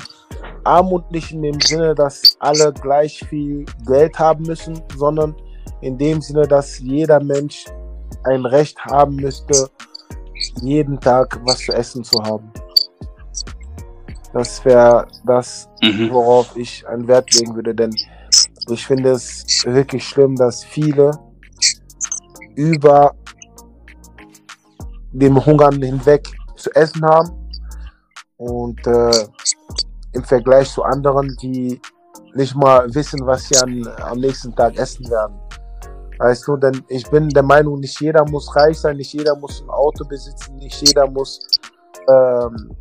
[0.64, 5.34] Armut nicht in dem Sinne, dass alle gleich viel Geld haben müssen, sondern
[5.80, 7.66] in dem Sinne, dass jeder Mensch
[8.24, 9.68] ein Recht haben müsste,
[10.60, 12.52] jeden Tag was zu essen zu haben.
[14.32, 16.10] Das wäre das, Mhm.
[16.10, 17.94] worauf ich einen Wert legen würde, denn
[18.70, 21.10] ich finde es wirklich schlimm, dass viele
[22.54, 23.14] über
[25.12, 27.30] dem Hungern hinweg zu essen haben
[28.36, 29.10] und äh,
[30.12, 31.80] im Vergleich zu anderen, die
[32.34, 35.38] nicht mal wissen, was sie an, am nächsten Tag essen werden.
[36.18, 39.62] Weißt du, denn ich bin der Meinung, nicht jeder muss reich sein, nicht jeder muss
[39.62, 41.40] ein Auto besitzen, nicht jeder muss
[42.08, 42.76] ähm,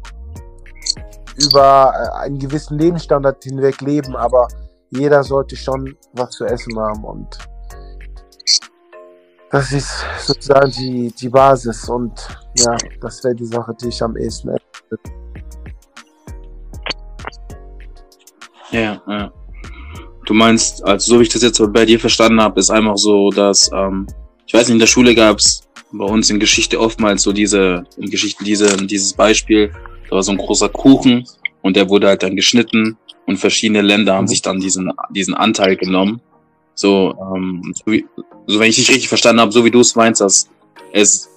[1.44, 4.48] über äh, einen gewissen Lebensstandard hinweg leben, aber
[4.89, 7.38] jeder sollte schon was zu essen haben und
[9.50, 14.15] das ist sozusagen die, die Basis und ja, das wäre die Sache, die ich am
[14.15, 14.56] ehesten
[18.72, 19.32] Ja, ja.
[20.26, 23.30] Du meinst, also so wie ich das jetzt bei dir verstanden habe, ist einfach so,
[23.32, 24.08] dass, ähm,
[24.46, 28.10] ich weiß nicht, in der Schule gab's bei uns in Geschichte oftmals so diese, in
[28.10, 29.72] Geschichte diese, dieses Beispiel,
[30.10, 31.26] da war so ein großer Kuchen
[31.64, 34.30] und der wurde halt dann geschnitten und verschiedene Länder haben Mhm.
[34.30, 36.22] sich dann diesen, diesen Anteil genommen.
[36.76, 38.06] So, ähm, so, wie,
[38.48, 40.50] so wenn ich dich richtig verstanden habe, so wie du es meinst, dass
[40.94, 41.30] es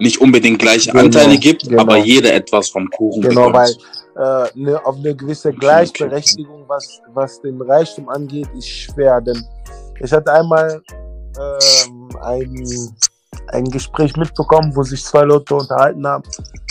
[0.00, 1.82] nicht unbedingt gleiche Genau, Anteile gibt, genau.
[1.82, 4.54] aber jeder etwas vom Kuchen Genau, weil bekommt.
[4.54, 9.20] äh, ne, auf eine gewisse Gleichberechtigung, was, was den Reichtum angeht, ist schwer.
[9.20, 9.42] Denn
[10.00, 10.80] ich hatte einmal
[11.38, 12.66] ähm, ein,
[13.48, 16.24] ein Gespräch mitbekommen, wo sich zwei Leute unterhalten haben,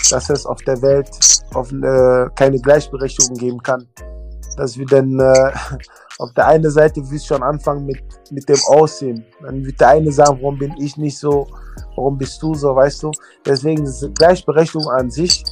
[0.09, 1.09] dass es auf der Welt
[1.53, 3.87] auf eine, keine Gleichberechtigung geben kann.
[4.57, 5.51] Dass wir dann äh,
[6.19, 8.01] auf der einen Seite wir schon anfangen mit,
[8.31, 9.25] mit dem Aussehen.
[9.41, 11.47] Dann wird der eine sagen, warum bin ich nicht so,
[11.95, 13.11] warum bist du so, weißt du?
[13.45, 15.43] Deswegen ist Gleichberechtigung an sich,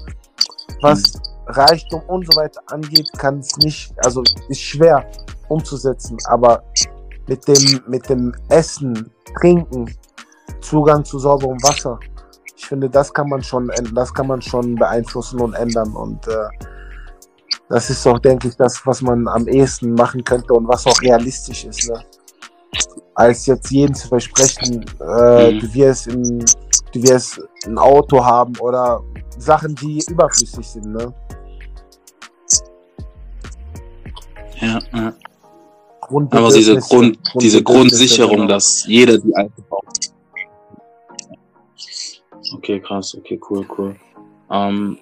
[0.81, 1.03] was
[1.47, 5.05] Reichtum und so weiter angeht, kann es nicht, also ist schwer
[5.47, 6.63] umzusetzen, aber
[7.27, 9.93] mit dem, mit dem Essen, Trinken,
[10.61, 11.99] Zugang zu sauberem Wasser,
[12.57, 16.47] ich finde, das kann man schon, das kann man schon beeinflussen und ändern und äh,
[17.69, 21.01] das ist auch, denke ich, das, was man am ehesten machen könnte und was auch
[21.01, 22.03] realistisch ist, ne?
[23.15, 25.59] Als jetzt jeden zu versprechen, äh, Mhm.
[25.59, 29.01] du wirst im, du wirst ein Auto haben oder
[29.37, 31.13] Sachen, die überflüssig sind, ne?
[34.61, 35.13] Ja, ja.
[36.09, 38.47] Aber diese Grund, diese Grundsicherung, genau.
[38.47, 40.11] dass jeder die alte braucht.
[42.53, 43.95] Okay, krass, okay, cool, cool.
[44.51, 44.99] Ähm,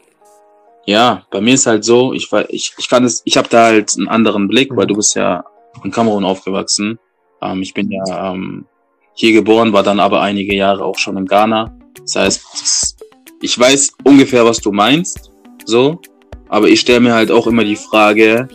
[0.85, 3.65] ja, bei mir ist halt so, ich war, ich, ich kann es, ich habe da
[3.65, 4.89] halt einen anderen Blick, weil Mhm.
[4.89, 5.43] du bist ja
[5.83, 6.99] in Kamerun aufgewachsen.
[7.41, 8.65] Ähm, ich bin ja ähm,
[9.13, 11.73] hier geboren, war dann aber einige Jahre auch schon in Ghana.
[12.01, 12.95] Das heißt, das
[13.41, 15.29] ich weiß ungefähr, was du meinst,
[15.65, 15.99] so,
[16.47, 18.47] aber ich stelle mir halt auch immer die Frage,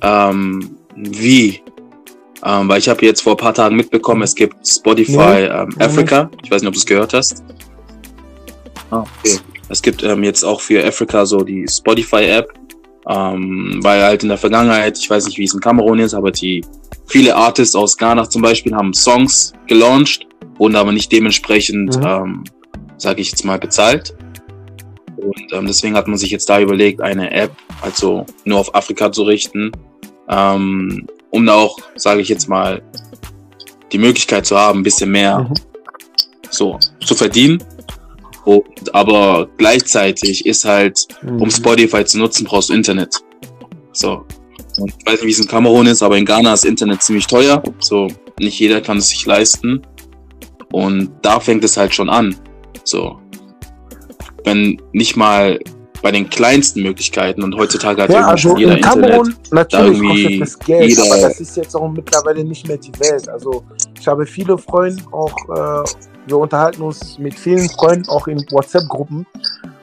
[0.00, 1.60] ähm, wie?
[2.44, 6.30] Ähm, weil ich habe jetzt vor ein paar Tagen mitbekommen, es gibt Spotify ähm, Africa.
[6.42, 7.42] Ich weiß nicht, ob du es gehört hast.
[8.90, 9.38] Ah, okay.
[9.72, 12.52] Es gibt ähm, jetzt auch für Africa so die Spotify-App,
[13.08, 16.30] ähm, weil halt in der Vergangenheit, ich weiß nicht, wie es in Kamerun ist, aber
[16.30, 16.62] die
[17.06, 20.26] viele Artists aus Ghana zum Beispiel haben Songs gelauncht,
[20.58, 22.04] wurden aber nicht dementsprechend, mhm.
[22.04, 22.44] ähm,
[22.98, 24.14] sage ich jetzt mal, bezahlt.
[25.16, 29.10] Und ähm, deswegen hat man sich jetzt da überlegt, eine App, also nur auf Afrika
[29.10, 29.72] zu richten,
[30.28, 32.82] ähm, um da auch, sage ich jetzt mal,
[33.90, 35.54] die Möglichkeit zu haben, ein bisschen mehr mhm.
[36.50, 37.64] so zu verdienen.
[38.44, 41.42] Und, aber gleichzeitig ist halt, mhm.
[41.42, 43.20] um Spotify zu nutzen, brauchst du Internet.
[43.92, 44.24] So.
[44.78, 47.26] Und ich weiß nicht, wie es in Kamerun ist, aber in Ghana ist Internet ziemlich
[47.26, 47.62] teuer.
[47.78, 48.08] So,
[48.40, 49.82] nicht jeder kann es sich leisten.
[50.72, 52.34] Und da fängt es halt schon an.
[52.84, 53.20] So.
[54.44, 55.58] Wenn nicht mal
[56.00, 59.52] bei den kleinsten Möglichkeiten und heutzutage hat ja, also jeder in Kamerun, Internet.
[59.52, 62.92] Natürlich da kostet das Geld, jeder, aber das ist jetzt auch mittlerweile nicht mehr die
[62.98, 63.28] Welt.
[63.28, 63.62] Also
[63.98, 65.88] ich habe viele Freunde auch äh,
[66.26, 69.26] wir unterhalten uns mit vielen Freunden auch in WhatsApp-Gruppen.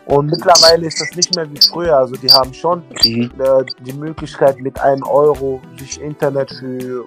[0.06, 1.98] Und mittlerweile ist das nicht mehr wie früher.
[1.98, 3.32] Also die haben schon mhm.
[3.38, 7.06] äh, die Möglichkeit mit einem Euro sich Internet für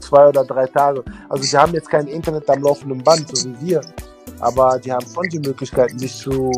[0.00, 1.04] zwei oder drei Tage.
[1.28, 3.80] Also die haben jetzt kein Internet am laufenden Band, so wie wir.
[4.40, 6.50] Aber die haben schon die Möglichkeit, sich zu,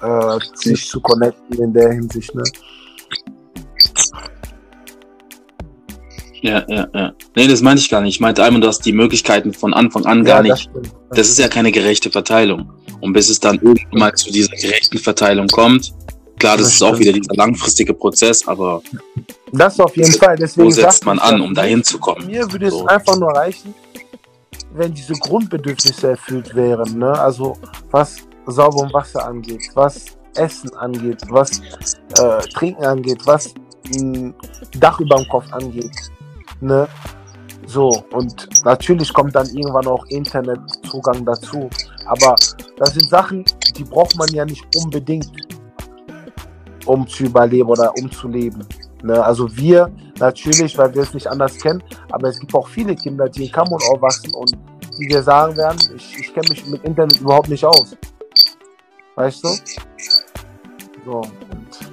[0.00, 2.34] äh, sich zu connecten in der Hinsicht.
[2.34, 2.44] Ne?
[6.42, 7.12] Ja, ja, ja.
[7.36, 8.14] Nee, das meinte ich gar nicht.
[8.14, 10.70] Ich meinte einmal, du hast die Möglichkeiten von Anfang an gar ja, nicht.
[10.72, 12.72] Das, das ist ja keine gerechte Verteilung.
[13.00, 15.92] Und bis es dann irgendwann mal zu dieser gerechten Verteilung kommt,
[16.38, 18.82] klar, das, das ist auch wieder dieser langfristige Prozess, aber
[19.52, 20.36] das auf jeden Fall.
[20.36, 22.26] Deswegen wo setzt man an, um dahin zu kommen?
[22.26, 22.82] Mir würde so.
[22.82, 23.74] es einfach nur reichen,
[24.74, 26.98] wenn diese Grundbedürfnisse erfüllt wären.
[26.98, 27.12] Ne?
[27.12, 27.56] Also
[27.90, 31.60] was sauberem Wasser angeht, was Essen angeht, was
[32.18, 33.54] äh, Trinken angeht, was
[33.94, 34.34] ein
[34.78, 35.90] Dach über dem Kopf angeht.
[36.60, 36.88] Ne?
[37.66, 41.70] So, und natürlich kommt dann irgendwann auch Internetzugang dazu.
[42.06, 42.34] Aber
[42.76, 43.44] das sind Sachen,
[43.76, 45.30] die braucht man ja nicht unbedingt,
[46.86, 48.66] um zu überleben oder um zu leben.
[49.02, 49.22] Ne?
[49.22, 53.28] Also wir natürlich, weil wir es nicht anders kennen, aber es gibt auch viele Kinder,
[53.28, 54.56] die in Kamerun aufwachsen und
[54.98, 57.96] die dir sagen werden, ich, ich kenne mich mit Internet überhaupt nicht aus.
[59.14, 59.48] Weißt du?
[61.04, 61.22] So,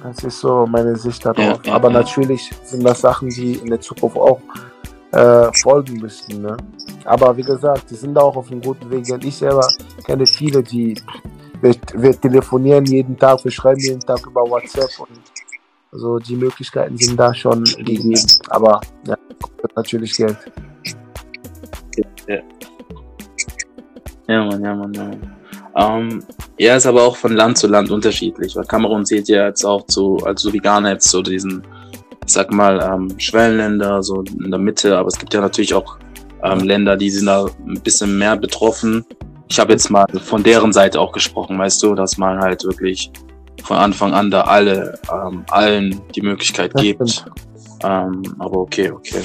[0.02, 1.38] das ist so meine Sicht darauf.
[1.38, 1.98] Ja, ja, aber ja.
[1.98, 4.40] natürlich sind das Sachen, die in der Zukunft auch
[5.12, 6.42] äh, folgen müssten.
[6.42, 6.56] Ne?
[7.04, 9.06] Aber wie gesagt, die sind auch auf einem guten Weg.
[9.24, 9.66] Ich selber
[10.04, 10.94] kenne viele, die
[11.60, 15.20] wir, wir, telefonieren jeden Tag, wir schreiben jeden Tag über WhatsApp und
[15.90, 18.14] also die Möglichkeiten sind da schon gegeben.
[18.50, 20.36] Aber ja, kostet natürlich Geld.
[22.26, 22.38] Ja,
[24.28, 25.04] ja Mann, ja, Mann, ja.
[25.04, 25.36] Mann.
[25.74, 26.24] Ähm,
[26.58, 29.86] ja, ist aber auch von Land zu Land unterschiedlich, weil Kamerun zählt ja jetzt auch
[29.86, 31.62] zu, also wie Ghana jetzt so diesen
[32.28, 35.96] ich sag mal, ähm, Schwellenländer, so in der Mitte, aber es gibt ja natürlich auch
[36.42, 39.02] ähm, Länder, die sind da ein bisschen mehr betroffen.
[39.48, 43.10] Ich habe jetzt mal von deren Seite auch gesprochen, weißt du, dass man halt wirklich
[43.64, 47.24] von Anfang an da alle, ähm, allen die Möglichkeit das gibt.
[47.82, 49.22] Ähm, aber okay, okay.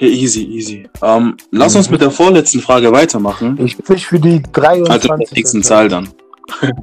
[0.00, 0.88] Ja, easy, easy.
[1.02, 1.92] Ähm, lass uns mhm.
[1.92, 3.58] mit der vorletzten Frage weitermachen.
[3.62, 4.90] Ich bin für die 23.
[4.90, 6.08] Also der nächsten Zahl dann.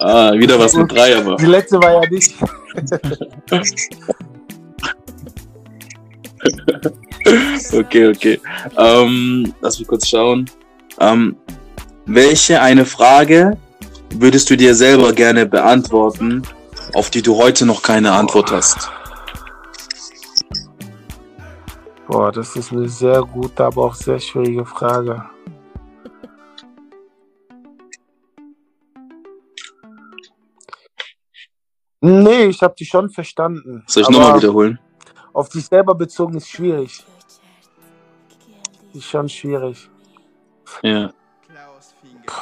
[0.00, 1.36] Ah, wieder was mit drei, aber.
[1.36, 2.34] Die letzte war ja nicht.
[7.72, 8.40] okay, okay.
[8.76, 10.50] Ähm, lass mich kurz schauen.
[11.00, 11.36] Ähm,
[12.04, 13.56] welche eine Frage
[14.14, 16.42] würdest du dir selber gerne beantworten,
[16.92, 18.90] auf die du heute noch keine Antwort hast?
[22.06, 25.24] Boah, das ist eine sehr gute, aber auch sehr schwierige Frage.
[32.00, 33.82] Nee, ich habe die schon verstanden.
[33.86, 34.78] Soll ich nochmal wiederholen?
[35.32, 37.02] Auf dich selber bezogen ist schwierig.
[38.92, 39.90] Ist schon schwierig.
[40.82, 41.10] Ja.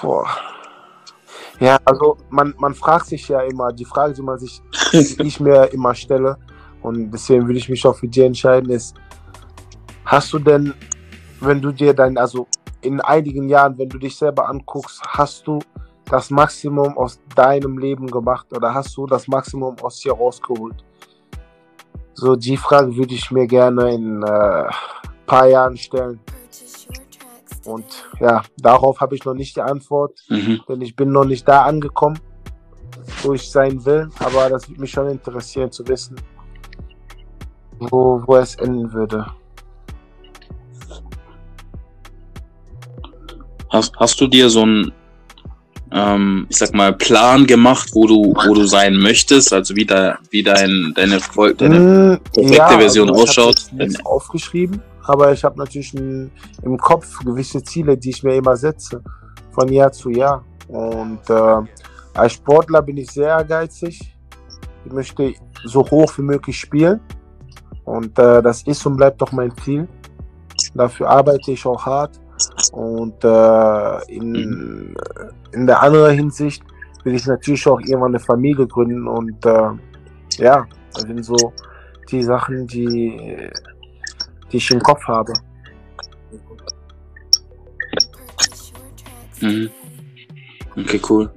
[0.03, 0.27] Boah.
[1.61, 4.61] Ja, also man, man fragt sich ja immer, die Frage, die man sich,
[4.93, 6.37] die ich mir immer stelle,
[6.83, 8.97] und deswegen würde ich mich auch für dich entscheiden, ist,
[10.05, 10.75] hast du denn,
[11.41, 12.47] wenn du dir dann, also
[12.81, 15.61] in einigen Jahren, wenn du dich selber anguckst, hast du
[16.07, 20.85] das Maximum aus deinem Leben gemacht oder hast du das Maximum aus dir rausgeholt?
[22.15, 24.71] So, die Frage würde ich mir gerne in ein äh,
[25.27, 26.21] paar Jahren stellen.
[27.65, 27.85] Und
[28.21, 30.61] ja, darauf habe ich noch nicht die Antwort, mhm.
[30.69, 32.19] denn ich bin noch nicht da angekommen,
[33.23, 34.11] wo ich sein will.
[34.19, 36.17] Aber das würde mich schon interessieren zu wissen,
[37.79, 39.27] wo, wo es enden würde.
[43.73, 44.93] Hast, hast du dir so einen,
[45.91, 49.53] ähm, ich sag mal, Plan gemacht, wo du, wo du sein möchtest?
[49.53, 53.47] Also wie, da, wie dein, deine, Vol deine Mm, perfekte ja, Version also ich hab
[53.47, 53.73] ausschaut?
[53.73, 56.31] nichts aufgeschrieben, aber ich habe natürlich ein,
[56.62, 59.03] im Kopf gewisse Ziele, die ich mir immer setze,
[59.53, 60.45] von Jahr zu Jahr.
[60.68, 61.62] Und äh,
[62.14, 64.14] als Sportler bin ich sehr ehrgeizig.
[64.85, 67.01] Ich möchte so hoch wie möglich spielen.
[67.85, 69.89] Und äh, das ist und bleibt doch mein Ziel.
[70.75, 72.20] Dafür arbeite ich auch hart.
[72.72, 74.95] Und äh, in,
[75.53, 76.62] in der anderen Hinsicht
[77.05, 79.07] will ich natürlich auch irgendwann eine Familie gründen.
[79.07, 79.70] Und äh,
[80.39, 81.53] ja, das sind so
[82.11, 83.49] die Sachen, die,
[84.51, 85.33] die ich im Kopf habe.
[89.41, 89.70] Mhm.
[90.76, 91.30] Okay, cool.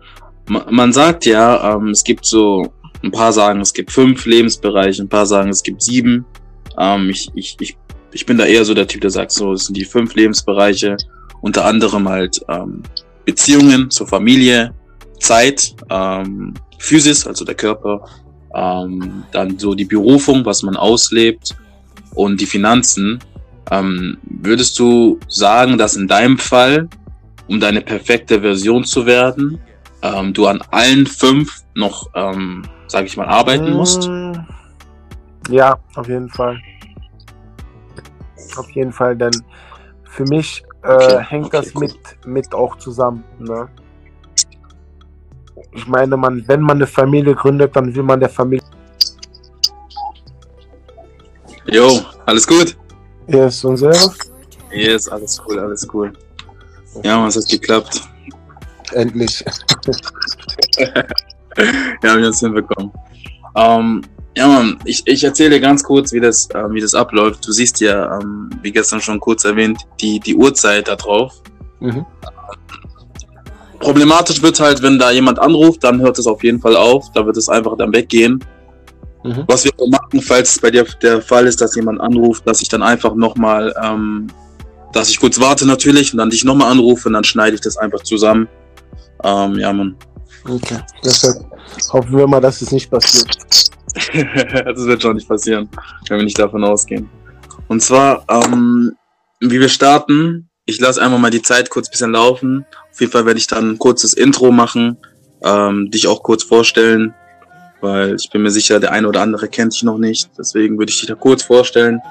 [0.47, 2.71] Ma- Man sagt ja, ähm, es gibt so,
[3.03, 6.25] ein paar sagen, es gibt fünf Lebensbereiche, ein paar sagen, es gibt sieben.
[6.77, 7.77] Ähm, ich, ich, ich,
[8.16, 10.95] ich bin da eher so der Typ, der sagt so, es sind die fünf Lebensbereiche,
[11.41, 12.82] unter anderem halt ähm,
[13.26, 14.74] Beziehungen zur Familie,
[15.20, 18.07] Zeit, ähm, Physis, also der Körper,
[18.55, 21.57] ähm, dann so die Berufung, was man auslebt
[22.13, 23.20] und die Finanzen.
[23.70, 26.88] Ähm, würdest du sagen, dass in deinem Fall
[27.47, 29.59] um deine perfekte Version zu werden,
[30.01, 34.07] ähm, du an allen fünf noch, ähm, sag ich mal, arbeiten musst.
[34.07, 34.34] Mm,
[35.49, 36.57] Ja, auf jeden Fall.
[38.57, 39.31] Auf jeden Fall, denn
[40.03, 41.81] für mich äh, Okay, hängt okay, das cool.
[41.81, 43.23] mit, mit auch zusammen.
[43.39, 43.67] Ne?
[45.71, 48.65] Ich meine, man, wenn man eine Familie gründet, dann will man der Familie.
[51.65, 52.77] Jo, alles gut?
[53.27, 54.13] Yes, und selber?
[54.71, 56.13] Yes, alles cool, alles cool.
[57.03, 58.01] Ja, man, es hat geklappt.
[58.91, 59.43] Endlich.
[61.57, 61.63] Ja,
[62.01, 62.91] wir haben es hinbekommen.
[63.55, 64.01] Ähm,
[64.38, 67.47] ja, Mann, ich, ich erzähle dir ganz kurz, wie das, äh, wie das abläuft.
[67.47, 71.41] Du siehst ja, ähm, wie gestern schon kurz erwähnt, die, die Uhrzeit da drauf.
[71.79, 72.05] Mhm.
[73.79, 77.11] Problematisch wird halt, wenn da jemand anruft, dann hört es auf jeden Fall auf.
[77.13, 78.43] Da wird es einfach dann weggehen.
[79.23, 79.45] Mhm.
[79.47, 82.67] Was wir machen, falls es bei dir der Fall ist, dass jemand anruft, dass ich
[82.67, 84.27] dann einfach nochmal, ähm,
[84.91, 87.77] dass ich kurz warte natürlich und dann dich nochmal anrufe und dann schneide ich das
[87.77, 88.47] einfach zusammen.
[89.23, 89.95] Ähm, ja, Mann.
[90.47, 90.79] Okay.
[91.03, 91.38] Deshalb
[91.91, 93.38] hoffen wir mal, dass es nicht passiert.
[94.13, 95.69] das wird schon nicht passieren,
[96.09, 97.09] wenn wir nicht davon ausgehen.
[97.67, 98.93] Und zwar, ähm,
[99.39, 102.65] wie wir starten, ich lasse einfach mal die Zeit kurz ein bisschen laufen.
[102.91, 104.97] Auf jeden Fall werde ich dann ein kurzes Intro machen,
[105.43, 107.13] ähm, dich auch kurz vorstellen,
[107.81, 110.29] weil ich bin mir sicher, der eine oder andere kennt dich noch nicht.
[110.37, 112.01] Deswegen würde ich dich da kurz vorstellen.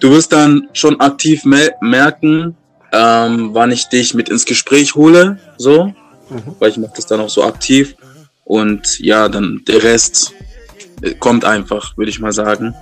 [0.00, 2.56] Du wirst dann schon aktiv me merken,
[2.92, 5.92] ähm, wann ich dich mit ins Gespräch hole, so,
[6.30, 6.56] Mhm.
[6.58, 7.96] weil ich mache das dann auch so aktiv.
[8.44, 10.32] Und ja, dann der Rest
[11.20, 12.74] kommt einfach, würde ich mal sagen.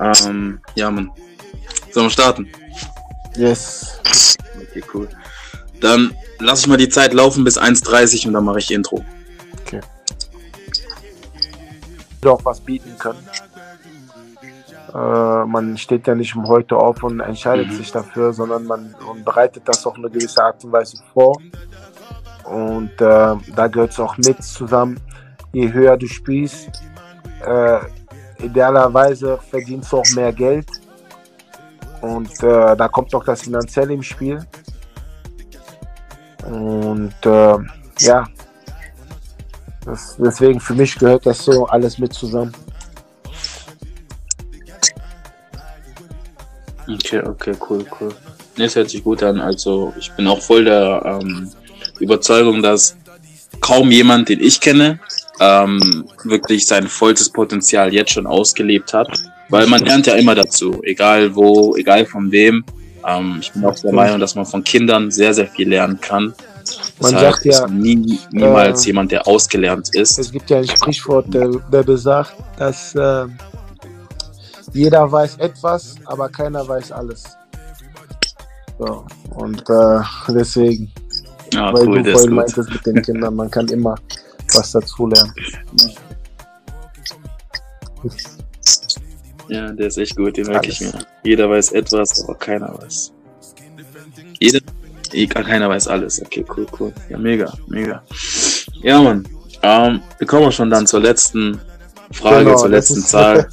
[0.00, 1.10] Ähm, ja, Mann.
[1.92, 2.48] Sollen wir starten?
[3.36, 3.98] Yes.
[4.60, 5.08] Okay, cool.
[5.80, 9.04] Dann lasse ich mal die Zeit laufen bis 1.30 und dann mache ich Intro.
[12.20, 13.26] Doch was bieten können.
[14.94, 17.76] Äh, man steht ja nicht um heute auf und entscheidet Mhm.
[17.76, 21.40] sich dafür, sondern man und bereitet das auf eine gewisse Art und Weise vor.
[22.44, 25.00] Und äh, da gehört es auch mit zusammen.
[25.52, 26.68] Je höher du spielst,
[27.46, 27.80] äh,
[28.44, 30.66] idealerweise verdienst du auch mehr Geld.
[32.00, 34.44] Und äh, da kommt auch das Finanzielle im Spiel.
[36.50, 37.56] Und äh,
[38.00, 38.26] ja,
[39.84, 42.52] das, deswegen für mich gehört das so alles mit zusammen.
[46.88, 48.14] Okay, okay, cool, cool.
[48.56, 49.40] Es hört sich gut an.
[49.40, 51.50] Also ich bin auch voll der ähm,
[51.98, 52.96] Überzeugung, dass
[53.60, 54.98] kaum jemand, den ich kenne,
[55.40, 59.08] ähm, wirklich sein vollstes Potenzial jetzt schon ausgelebt hat.
[59.48, 62.64] Weil man lernt ja immer dazu, egal wo, egal von wem.
[63.06, 66.34] Ähm, ich bin auch der Meinung, dass man von Kindern sehr, sehr viel lernen kann.
[67.00, 70.18] Man Deshalb sagt ja, nie, niemals äh, jemand, der ausgelernt ist.
[70.18, 73.26] Es gibt ja ein Sprichwort, der, der besagt, dass äh,
[74.72, 77.24] jeder weiß etwas, aber keiner weiß alles.
[78.78, 79.04] So,
[79.36, 80.92] und äh, deswegen,
[81.52, 83.96] Ja, weil cool, du vorhin meintest mit den Kindern, man kann immer
[84.54, 85.32] was dazulernen.
[89.48, 90.92] Ja, der ist echt gut, den merke ich mir.
[91.24, 93.12] Jeder weiß etwas, aber keiner weiß.
[94.38, 94.60] Jeder,
[95.12, 96.22] eh, keiner weiß alles.
[96.22, 96.92] Okay, cool, cool.
[97.08, 98.02] Ja, mega, mega.
[98.82, 99.26] Ja, Mann.
[99.62, 101.60] Ähm, wir kommen schon dann zur letzten
[102.12, 103.48] Frage, Genau, zur letzten Zahl.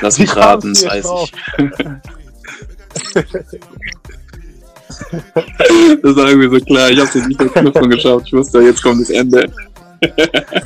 [0.00, 0.96] Lass mich raten, kamst du 30.
[0.96, 1.30] jetzt drauf?
[6.02, 6.90] das war irgendwie so klar.
[6.90, 8.26] Ich hab's jetzt nicht auf Knüpfung geschafft.
[8.26, 9.50] Ich wusste, jetzt kommt das Ende.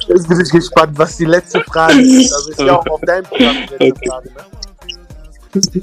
[0.08, 2.32] Jetzt bin ich gespannt, was die letzte Frage ist.
[2.32, 5.82] Also ist ja auch auf deinem Programm die letzte Frage, ne?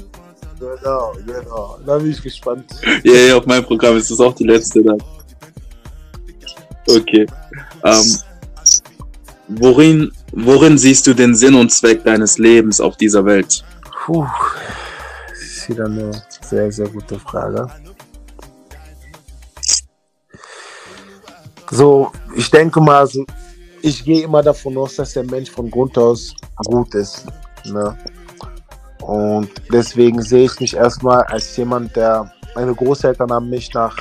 [0.58, 1.78] Genau, genau.
[1.84, 2.64] Da bin ich gespannt.
[3.02, 5.02] Ja, ja, auf meinem Programm ist das auch die letzte dann.
[6.88, 7.26] Okay.
[7.84, 8.16] Ähm,
[9.48, 13.64] worin, worin siehst du den Sinn und Zweck deines Lebens auf dieser Welt?
[14.04, 14.26] Puh,
[15.28, 16.10] das ist wieder eine
[16.48, 17.68] sehr, sehr gute Frage.
[21.70, 23.26] So, ich denke mal, so,
[23.86, 26.34] ich gehe immer davon aus, dass der Mensch von Grund aus
[26.64, 27.24] gut ist.
[27.64, 27.96] Ne?
[29.00, 33.96] Und deswegen sehe ich mich erstmal als jemand, der meine Großeltern haben mich nach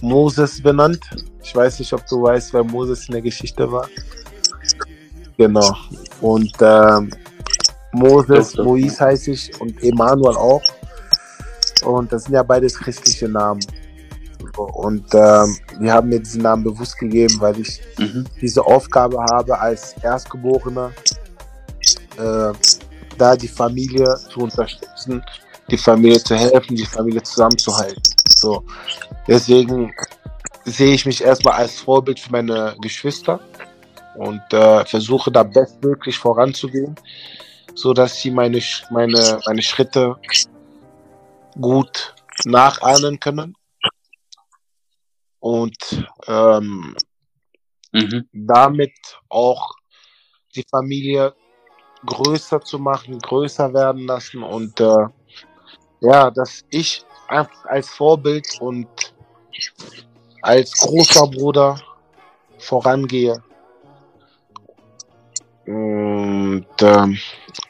[0.00, 1.00] Moses benannt.
[1.42, 3.86] Ich weiß nicht, ob du weißt, wer Moses in der Geschichte war.
[5.36, 5.76] Genau.
[6.22, 7.10] Und ähm,
[7.92, 10.62] Moses, Mois heiße ich und Emanuel auch.
[11.84, 13.60] Und das sind ja beides christliche Namen.
[14.56, 18.26] Und ähm, wir haben mir diesen Namen bewusst gegeben, weil ich mhm.
[18.40, 20.92] diese Aufgabe habe, als Erstgeborener
[22.18, 22.52] äh,
[23.18, 25.22] da die Familie zu unterstützen,
[25.70, 28.02] die Familie zu helfen, die Familie zusammenzuhalten.
[28.26, 28.64] So.
[29.26, 29.92] Deswegen
[30.64, 33.40] sehe ich mich erstmal als Vorbild für meine Geschwister
[34.16, 36.94] und äh, versuche da bestmöglich voranzugehen,
[37.74, 40.16] so dass sie meine, meine, meine Schritte
[41.58, 43.56] gut nachahmen können
[45.42, 46.94] und ähm,
[47.90, 48.28] mhm.
[48.32, 48.94] damit
[49.28, 49.74] auch
[50.54, 51.34] die Familie
[52.06, 55.06] größer zu machen, größer werden lassen und äh,
[56.00, 58.88] ja, dass ich einfach als Vorbild und
[60.42, 61.80] als großer Bruder
[62.58, 63.42] vorangehe.
[65.66, 67.18] Und ähm,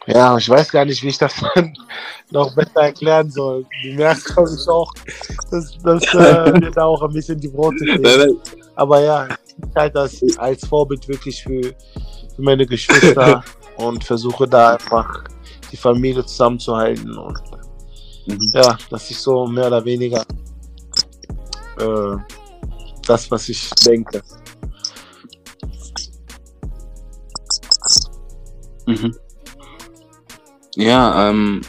[0.06, 1.34] ja, ich weiß gar nicht, wie ich das
[2.30, 3.64] noch besser erklären soll.
[3.82, 4.92] Du merkst, glaube ich, auch,
[5.50, 8.40] dass, dass äh, mir da auch ein bisschen die Worte fehlen.
[8.74, 13.44] Aber ja, ich halte das als Vorbild wirklich für, für meine Geschwister
[13.76, 15.24] und versuche da einfach
[15.70, 17.16] die Familie zusammenzuhalten.
[17.16, 17.38] Und
[18.26, 18.50] mhm.
[18.54, 20.24] ja, das ist so mehr oder weniger
[21.78, 22.16] äh,
[23.06, 24.22] das, was ich denke.
[28.86, 29.14] Mhm.
[30.76, 31.60] Ja, ähm,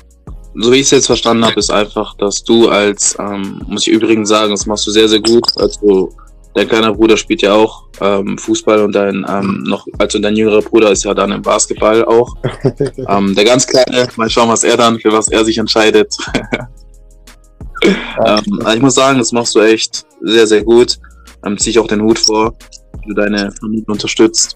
[0.56, 3.94] so wie ich es jetzt verstanden habe, ist einfach, dass du als, ähm, muss ich
[3.94, 5.46] übrigens sagen, das machst du sehr, sehr gut.
[5.58, 6.10] Also
[6.54, 10.62] dein kleiner Bruder spielt ja auch ähm, Fußball und dein ähm, noch, also dein jüngerer
[10.62, 12.36] Bruder ist ja dann im Basketball auch.
[13.10, 16.14] ähm, der ganz kleine, mal schauen, was er dann, für was er sich entscheidet.
[17.84, 20.98] ähm, ich muss sagen, das machst du echt sehr, sehr gut.
[21.46, 22.54] Ähm, ziehe ich auch den Hut vor,
[23.02, 24.56] wie du deine Familie unterstützt.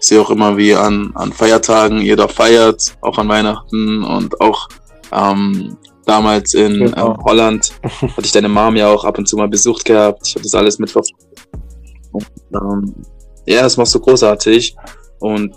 [0.00, 4.40] Ich sehe auch immer, wie an, an Feiertagen ihr da feiert, auch an Weihnachten und
[4.40, 4.68] auch
[5.12, 7.14] ähm, damals in genau.
[7.14, 10.26] ähm, Holland hatte ich deine Mom ja auch ab und zu mal besucht gehabt.
[10.26, 11.14] Ich habe das alles mitverfolgt.
[12.54, 12.94] Ähm,
[13.46, 14.74] ja, das machst du großartig.
[15.18, 15.54] Und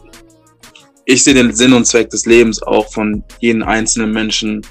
[1.06, 4.62] ich sehe den Sinn und Zweck des Lebens auch von jedem einzelnen Menschen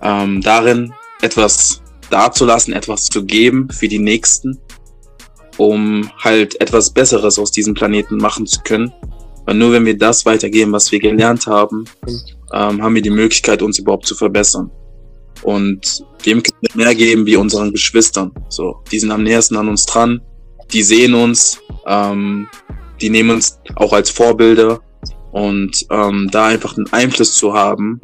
[0.00, 0.92] ähm, darin,
[1.22, 4.60] etwas dazulassen, etwas zu geben für die Nächsten
[5.58, 8.92] um halt etwas Besseres aus diesem Planeten machen zu können.
[9.44, 11.84] Weil nur wenn wir das weitergeben, was wir gelernt haben,
[12.52, 14.70] ähm, haben wir die Möglichkeit, uns überhaupt zu verbessern.
[15.42, 18.30] Und dem können wir mehr geben wie unseren Geschwistern.
[18.48, 20.20] So, die sind am nächsten an uns dran,
[20.72, 22.48] die sehen uns, ähm,
[23.00, 24.80] die nehmen uns auch als Vorbilder
[25.32, 28.00] und ähm, da einfach einen Einfluss zu haben,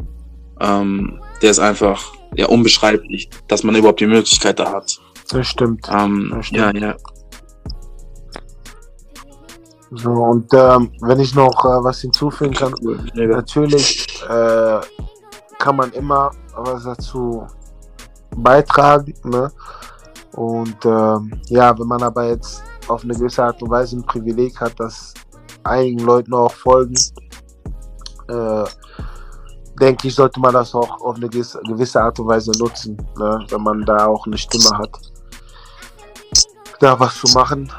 [0.60, 4.98] ähm, der ist einfach ja unbeschreiblich, dass man überhaupt die Möglichkeit da hat.
[5.30, 5.86] Das stimmt.
[5.90, 6.80] Ähm, das stimmt.
[6.80, 6.96] Ja, ja.
[9.90, 12.74] So, und ähm, wenn ich noch äh, was hinzufügen kann,
[13.14, 14.80] natürlich äh,
[15.58, 17.46] kann man immer was dazu
[18.36, 19.14] beitragen.
[19.24, 19.50] Ne?
[20.32, 24.60] Und ähm, ja, wenn man aber jetzt auf eine gewisse Art und Weise ein Privileg
[24.60, 25.14] hat, dass
[25.64, 26.94] einigen Leuten auch folgen,
[28.28, 28.64] äh,
[29.80, 33.46] denke ich, sollte man das auch auf eine gewisse Art und Weise nutzen, ne?
[33.48, 34.90] wenn man da auch eine Stimme hat,
[36.80, 37.70] da was zu machen.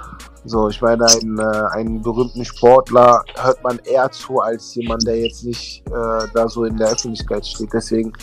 [0.45, 5.19] So, ich meine, einen, äh, einen berühmten Sportler hört man eher zu als jemand, der
[5.19, 7.73] jetzt nicht äh, da so in der Öffentlichkeit steht.
[7.73, 8.13] Deswegen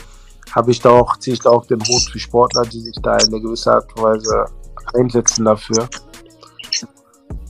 [0.53, 3.17] habe ich da auch, ziehe ich da auch den Hut für Sportler, die sich da
[3.19, 4.47] in einer gewissen Art und Weise
[4.95, 5.89] einsetzen dafür.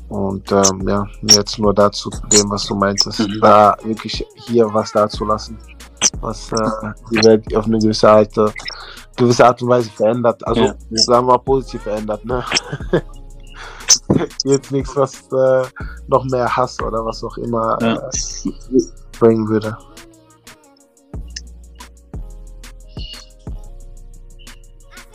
[0.09, 3.41] Und ähm, ja, jetzt nur dazu zu dem, was du meintest, mhm.
[3.41, 5.59] da wirklich hier was dazulassen,
[6.21, 8.33] was äh, die Welt auf eine gewisse Art,
[9.17, 10.47] gewisse Art und Weise verändert.
[10.47, 10.75] Also ja.
[10.91, 12.45] sagen wir mal positiv verändert, ne?
[14.45, 15.69] jetzt nichts, was äh,
[16.09, 17.95] noch mehr Hass oder was auch immer ja.
[17.95, 18.81] äh,
[19.19, 19.77] bringen würde.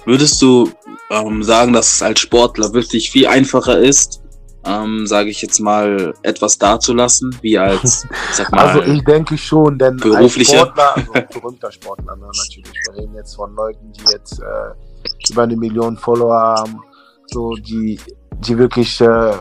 [0.06, 0.70] Würdest du
[1.12, 4.22] ähm, sagen, dass es als Sportler wirklich viel einfacher ist,
[4.64, 9.78] ähm, sage ich jetzt mal, etwas dazulassen, wie als, sag mal, Also ich denke schon,
[9.78, 10.62] denn beruflicher.
[10.62, 15.32] als Sportler, also berühmter Sportler, ne, natürlich, wir reden jetzt von Leuten, die jetzt äh,
[15.32, 16.82] über eine Million Follower haben,
[17.28, 18.00] so die
[18.42, 19.34] die wirklich äh,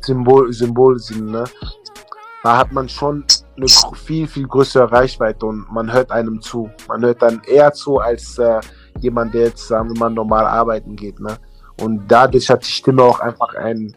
[0.00, 1.44] Symbol, Symbol sind, ne?
[2.42, 3.24] da hat man schon
[3.56, 6.70] eine viel, viel größere Reichweite und man hört einem zu.
[6.86, 8.60] Man hört dann eher zu als äh,
[9.00, 11.18] jemand, der jetzt, sagen wir mal, normal arbeiten geht.
[11.20, 11.36] Ne?
[11.80, 13.94] Und dadurch hat die Stimme auch einfach ein,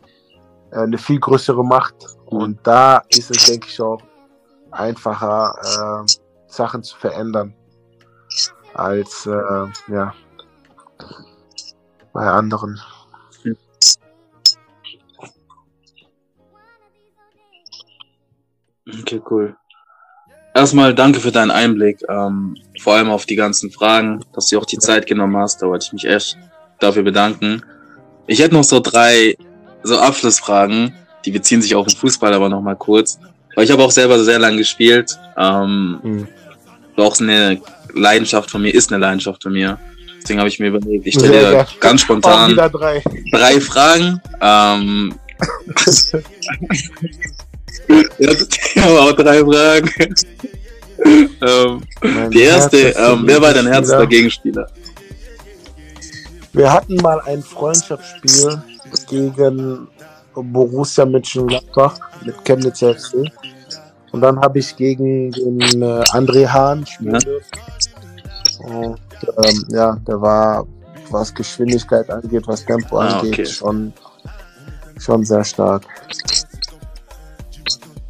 [0.72, 1.96] äh, eine viel größere Macht.
[2.26, 4.02] Und da ist es, denke ich, auch
[4.72, 6.12] einfacher, äh,
[6.48, 7.54] Sachen zu verändern,
[8.74, 10.14] als äh, ja,
[12.14, 12.80] bei anderen.
[19.00, 19.56] Okay, cool.
[20.54, 24.66] Erstmal danke für deinen Einblick, ähm, vor allem auf die ganzen Fragen, dass du auch
[24.66, 25.62] die Zeit genommen hast.
[25.62, 26.38] Da wollte ich mich echt
[26.80, 27.64] dafür bedanken.
[28.28, 29.38] Ich hätte noch so drei
[29.84, 30.94] so Abschlussfragen,
[31.26, 33.20] die beziehen sich auf den Fußball, aber nochmal kurz.
[33.56, 35.18] Weil ich habe auch selber sehr lange gespielt.
[35.38, 36.28] Ähm, mhm.
[36.98, 37.62] Auch eine
[37.94, 39.80] Leidenschaft von mir, ist eine Leidenschaft von mir.
[40.22, 43.02] Deswegen habe ich mir überlegt, ich stelle dir ganz spontan drei.
[43.32, 44.22] drei Fragen.
[44.40, 45.16] Ähm,
[48.18, 49.90] ja, aber auch drei Fragen.
[51.42, 51.82] ähm,
[52.32, 54.68] die erste, ähm, wer war dein härtester Gegenspieler?
[56.54, 58.62] Wir hatten mal ein Freundschaftsspiel
[59.10, 59.88] gegen
[60.36, 63.32] Borussia Mönchengladbach mit Chemnitz FC.
[64.12, 67.32] Und dann habe ich gegen den äh, André Hahn spielen ja.
[68.68, 69.00] Und
[69.44, 70.68] ähm, ja, der war,
[71.10, 73.46] was Geschwindigkeit angeht, was Tempo ah, angeht, okay.
[73.46, 73.94] schon,
[75.00, 75.84] schon sehr stark.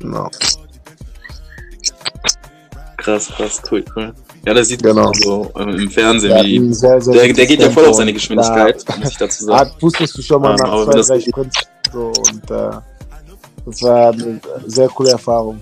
[0.02, 0.30] Genau.
[2.98, 4.14] Krass, krass, cool, cool.
[4.46, 5.12] Ja, das sieht genau.
[5.14, 8.14] so äh, im Fernsehen, ja, wie, sehr, sehr der, der geht ja voll auf seine
[8.14, 9.72] Geschwindigkeit, da, muss ich dazu sagen.
[9.72, 11.58] Ah, wusstest du schon mal ja, nach zwei, drei Sprints
[11.92, 12.72] so und äh,
[13.66, 15.62] das war eine sehr coole Erfahrung.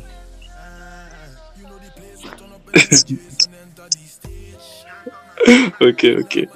[5.82, 6.48] okay, okay.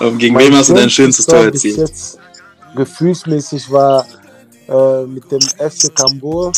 [0.00, 1.78] Um, ähm, gegen mein wem hast du dein schönstes Tor erzielt?
[1.78, 2.18] Jetzt
[2.74, 4.04] gefühlsmäßig war
[4.68, 6.52] äh, mit dem FC Cambuur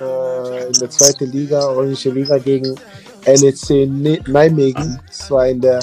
[0.00, 2.74] äh, in der zweiten Liga, Orange Liga gegen
[3.24, 3.88] LEC
[4.28, 5.00] Nijmegen.
[5.10, 5.80] Es war in der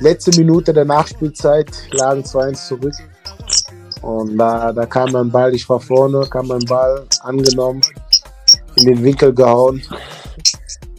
[0.00, 2.94] letzten Minute der Nachspielzeit, lagen 2-1 zurück.
[4.02, 7.80] Und da, da kam mein Ball, ich war vorne, kam mein Ball angenommen,
[8.76, 9.82] in den Winkel gehauen.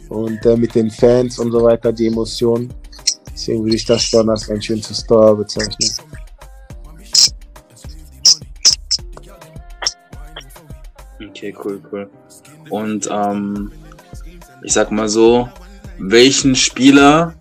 [0.08, 2.72] Und äh, mit den Fans und so weiter, die Emotionen.
[3.32, 5.90] Deswegen würde ich das schon als ein schönes Tor bezeichnen.
[11.28, 12.08] Okay, cool, cool.
[12.70, 13.72] Und ähm,
[14.62, 15.48] ich sag mal so,
[15.98, 17.34] welchen Spieler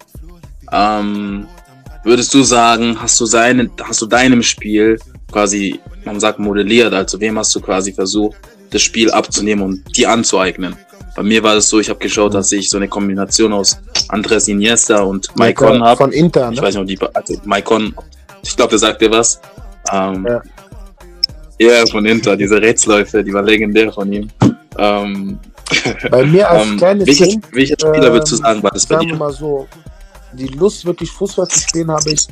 [0.72, 1.48] ähm,
[2.04, 5.00] würdest du sagen, hast du seine, hast du deinem Spiel
[5.32, 8.38] quasi, man sagt modelliert, also wem hast du quasi versucht,
[8.70, 10.76] das Spiel abzunehmen und die anzueignen?
[11.16, 14.48] Bei mir war es so, ich habe geschaut, dass ich so eine Kombination aus Andres
[14.50, 15.98] Iniesta und Maicon habe.
[15.98, 16.56] Von Inter, ne?
[16.56, 17.96] Ich weiß nicht, ob die, also Maicon,
[18.44, 19.40] ich glaube, der sagt dir was.
[19.92, 20.42] Ähm, ja.
[21.58, 24.28] Ja, von Inter, diese Rätsläufe, die war legendär von ihm.
[24.78, 25.40] Ähm,
[26.10, 28.98] Bei mir als ähm, kleines welcher, Kind, welcher Spieler würdest du sagen, war das bei
[28.98, 29.16] dir?
[29.16, 29.68] mal so,
[30.34, 32.28] die Lust wirklich Fußball zu spielen habe ich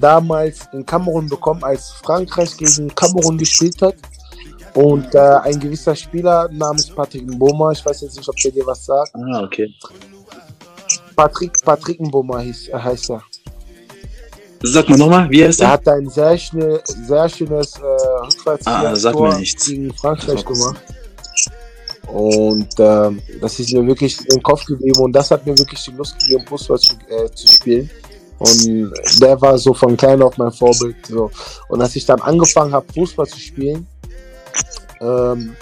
[0.00, 3.94] damals in Kamerun bekommen, als Frankreich gegen Kamerun gespielt hat.
[4.74, 8.66] Und äh, ein gewisser Spieler namens Patrick Mboma, ich weiß jetzt nicht, ob der dir
[8.66, 9.12] was sagt.
[9.14, 9.74] Ah, okay.
[11.16, 13.22] Patrick, Patrick Mboma hieß, äh, heißt er.
[14.62, 15.66] Sag mal nochmal, wie heißt er?
[15.66, 19.66] Er hat ein sehr, schnell, sehr schönes äh, ah, mir nichts.
[19.66, 20.82] gegen Frankreich gemacht.
[22.12, 25.90] Und äh, das ist mir wirklich im Kopf geblieben und das hat mir wirklich die
[25.90, 27.90] Lust gegeben, Fußball zu, äh, zu spielen.
[28.38, 30.96] Und der war so von klein auf mein Vorbild.
[31.06, 31.30] So.
[31.68, 33.86] Und als ich dann angefangen habe, Fußball zu spielen,
[35.00, 35.56] ähm,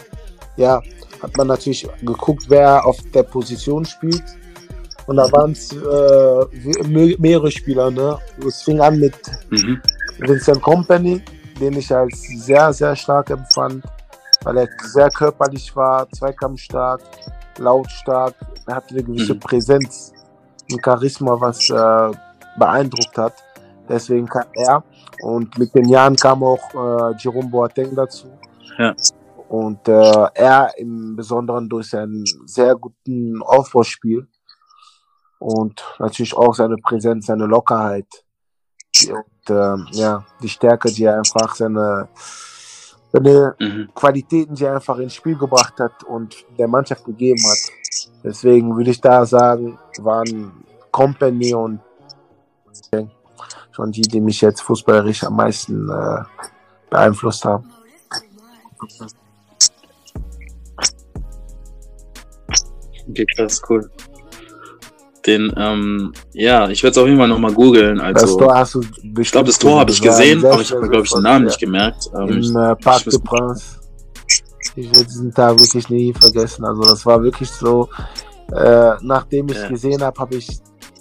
[0.57, 0.80] ja,
[1.22, 4.22] hat man natürlich geguckt, wer auf der Position spielt.
[5.07, 7.90] Und da waren es äh, mehrere Spieler.
[7.90, 8.18] Ne?
[8.47, 9.14] Es fing an mit
[9.51, 9.80] mhm.
[10.18, 11.22] Vincent Company,
[11.61, 13.84] den ich als sehr, sehr stark empfand,
[14.47, 17.03] weil er sehr körperlich war, zweikampfstark,
[17.59, 18.32] lautstark.
[18.66, 19.40] Er hatte eine gewisse mhm.
[19.40, 20.12] Präsenz
[20.70, 22.16] und Charisma, was äh,
[22.57, 23.34] beeindruckt hat.
[23.88, 24.84] Deswegen kam er.
[25.20, 28.28] Und mit den Jahren kam auch äh, Jerome Boateng dazu.
[28.78, 28.94] Ja.
[29.49, 34.28] Und äh, er im Besonderen durch seinen sehr guten Aufbauspiel
[35.40, 38.07] und natürlich auch seine Präsenz, seine Lockerheit
[39.09, 42.09] und äh, ja, die Stärke, die er einfach seine,
[43.16, 43.88] seine mhm.
[43.94, 47.72] Qualitäten, die er einfach ins Spiel gebracht hat und der Mannschaft gegeben hat.
[48.22, 51.80] Deswegen würde ich da sagen, waren Company und
[53.72, 56.22] schon die, die mich jetzt fußballerisch am meisten äh,
[56.90, 57.70] beeinflusst haben.
[63.08, 63.90] Okay, krass, cool.
[65.26, 68.00] Den, ähm, ja, ich werde es auf jeden Fall nochmal googeln.
[68.00, 68.38] Also,
[69.18, 71.48] Ich glaube, das Tor habe ich gesehen, aber ich habe glaube ich, den Namen ja.
[71.48, 72.10] nicht gemerkt.
[72.14, 73.80] Ähm, Im äh, Parc de Prince.
[74.76, 76.64] Ich werde diesen Tag wirklich nie vergessen.
[76.64, 77.88] Also das war wirklich so,
[78.52, 79.68] äh, nachdem ich ja.
[79.68, 80.48] gesehen habe, habe ich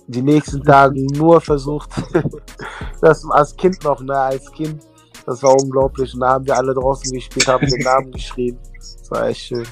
[0.08, 1.90] die nächsten Tage nur versucht,
[3.02, 4.82] das als Kind noch, ne, als Kind,
[5.26, 6.14] das war unglaublich.
[6.14, 8.58] Und da haben wir alle draußen gespielt, haben den Namen geschrien.
[8.76, 9.66] Das war echt schön.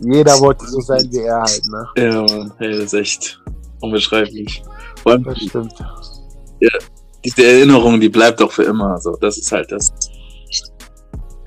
[0.00, 1.88] Jeder wollte so sein wie er halt, ne?
[1.96, 3.42] Ja, Mann, hey, das ist echt
[3.80, 4.62] unbeschreiblich.
[5.02, 5.74] Vor allem, das stimmt.
[6.60, 6.70] Ja,
[7.24, 8.94] diese Erinnerung, die bleibt doch für immer.
[8.94, 9.92] Also, das ist halt das.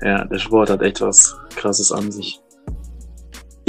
[0.02, 2.40] Ja, der Sport hat echt was Krasses an sich.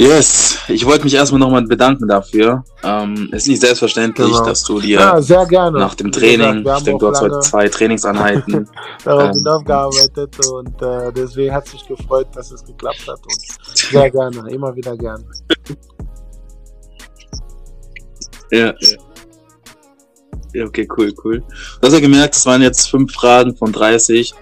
[0.00, 2.64] Yes, ich wollte mich erstmal nochmal bedanken dafür.
[2.82, 4.46] Ähm, es ist nicht selbstverständlich, genau.
[4.46, 8.66] dass du dir ja, nach dem Training, gesagt, ich denke, du hast heute zwei Trainingseinheiten,
[9.04, 13.76] darauf ähm, gearbeitet und äh, deswegen hat es mich gefreut, dass es geklappt hat und
[13.76, 15.22] sehr gerne, immer wieder gerne.
[18.50, 18.98] ja, ja.
[20.54, 21.42] Ja, okay, cool, cool.
[21.80, 24.32] Du hast ja gemerkt, es waren jetzt fünf Fragen von 30.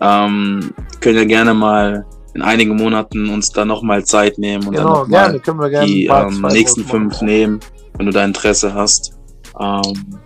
[0.00, 5.04] Ähm, können ja gerne mal in einigen Monaten uns da nochmal Zeit nehmen und genau,
[5.06, 7.26] dann nochmal die ähm, nächsten fünf machen.
[7.26, 7.60] nehmen,
[7.96, 9.18] wenn du da Interesse hast.
[9.60, 10.20] Ähm,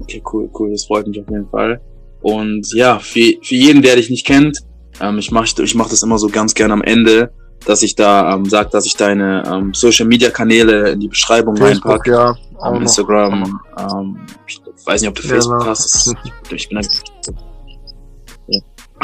[0.00, 1.80] okay, cool, cool, das freut mich auf jeden Fall.
[2.20, 4.58] Und ja, für, für jeden, der dich nicht kennt,
[5.00, 7.32] ähm, ich mache ich mach das immer so ganz gern am Ende,
[7.66, 11.56] dass ich da ähm, sage, dass ich deine ähm, Social Media Kanäle in die Beschreibung
[11.56, 12.10] reinpacke.
[12.10, 14.16] Ja, ähm, Instagram, ähm,
[14.46, 16.14] ich weiß nicht, ob du Facebook ja, hast.
[16.50, 16.88] Ich bin ja.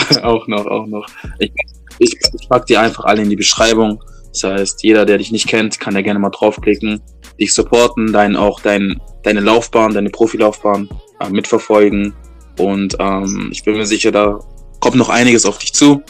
[0.22, 1.06] auch noch, auch noch.
[1.38, 1.52] Ich,
[1.98, 4.02] ich, ich pack die einfach alle in die Beschreibung.
[4.32, 7.00] Das heißt, jeder, der dich nicht kennt, kann da gerne mal draufklicken,
[7.40, 10.88] dich supporten, dein, auch dein, deine Laufbahn, deine Profilaufbahn
[11.20, 12.14] äh, mitverfolgen.
[12.58, 14.38] Und ähm, ich bin mir sicher, da
[14.80, 16.02] kommt noch einiges auf dich zu.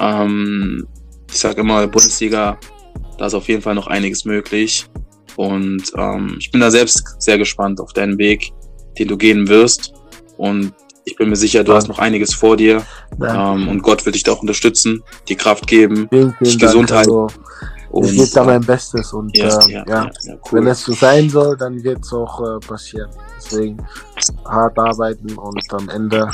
[0.00, 0.86] Ähm,
[1.30, 2.58] ich sage immer, Bundesliga,
[3.18, 4.86] da ist auf jeden Fall noch einiges möglich.
[5.36, 8.52] Und ähm, ich bin da selbst sehr gespannt auf deinen Weg,
[8.98, 9.92] den du gehen wirst.
[10.38, 10.72] Und
[11.06, 12.84] ich bin mir sicher, du hast noch einiges vor dir.
[13.24, 16.92] Ähm, und Gott wird dich da auch unterstützen, die Kraft geben, vielen, vielen dich gesund
[16.92, 17.10] halten.
[17.10, 17.30] Also,
[18.02, 20.60] ich gebe da mein Bestes und ja, äh, ja, ja, ja cool.
[20.60, 23.08] wenn es so sein soll, dann wird es auch äh, passieren.
[23.36, 23.78] Deswegen
[24.44, 26.28] hart arbeiten und am Ende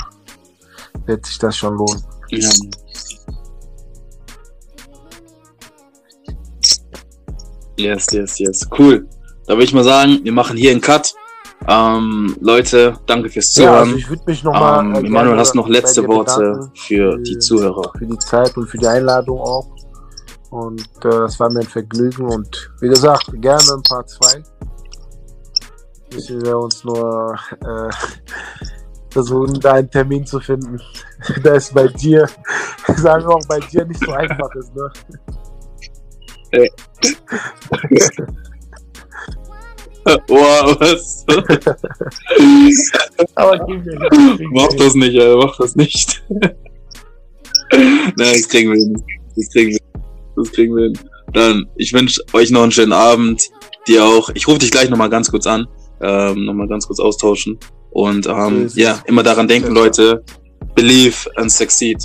[1.05, 2.03] wird sich das schon lohnen.
[2.31, 2.49] Ja.
[7.77, 8.69] Yes, yes, yes.
[8.79, 9.07] Cool.
[9.47, 11.15] Da würde ich mal sagen, wir machen hier einen Cut.
[11.69, 13.75] Ähm, Leute, danke fürs Zuhören.
[13.75, 14.85] Ja, also ich würde mich nochmal.
[14.85, 17.93] Ähm, äh, Emanuel, hast noch letzte Worte für, für die Zuhörer?
[17.97, 19.67] Für die Zeit und für die Einladung auch.
[20.51, 22.27] Und äh, das war mir ein Vergnügen.
[22.27, 24.43] Und wie gesagt, gerne ein paar zwei.
[26.13, 27.91] Müssen wir uns nur äh,
[29.11, 30.81] versuchen, da einen Termin zu finden.
[31.43, 32.29] da ist bei dir,
[32.97, 34.91] sagen wir auch bei dir nicht so einfach ist, ne?
[40.27, 41.25] Boah, was?
[43.35, 43.67] Aber
[44.51, 46.23] mach das nicht, Alter, mach das nicht.
[47.73, 49.03] Nein, das kriegen wir hin.
[49.37, 49.79] Das kriegen wir,
[50.37, 50.99] das kriegen wir hin.
[51.33, 53.43] Dann, ich wünsche euch noch einen schönen Abend.
[53.87, 54.31] Dir auch.
[54.35, 55.67] Ich rufe dich gleich nochmal ganz kurz an.
[56.01, 57.59] Ähm, nochmal ganz kurz austauschen.
[57.91, 60.25] Und ähm, ja, immer daran denken, Leute.
[60.75, 61.99] Believe and succeed.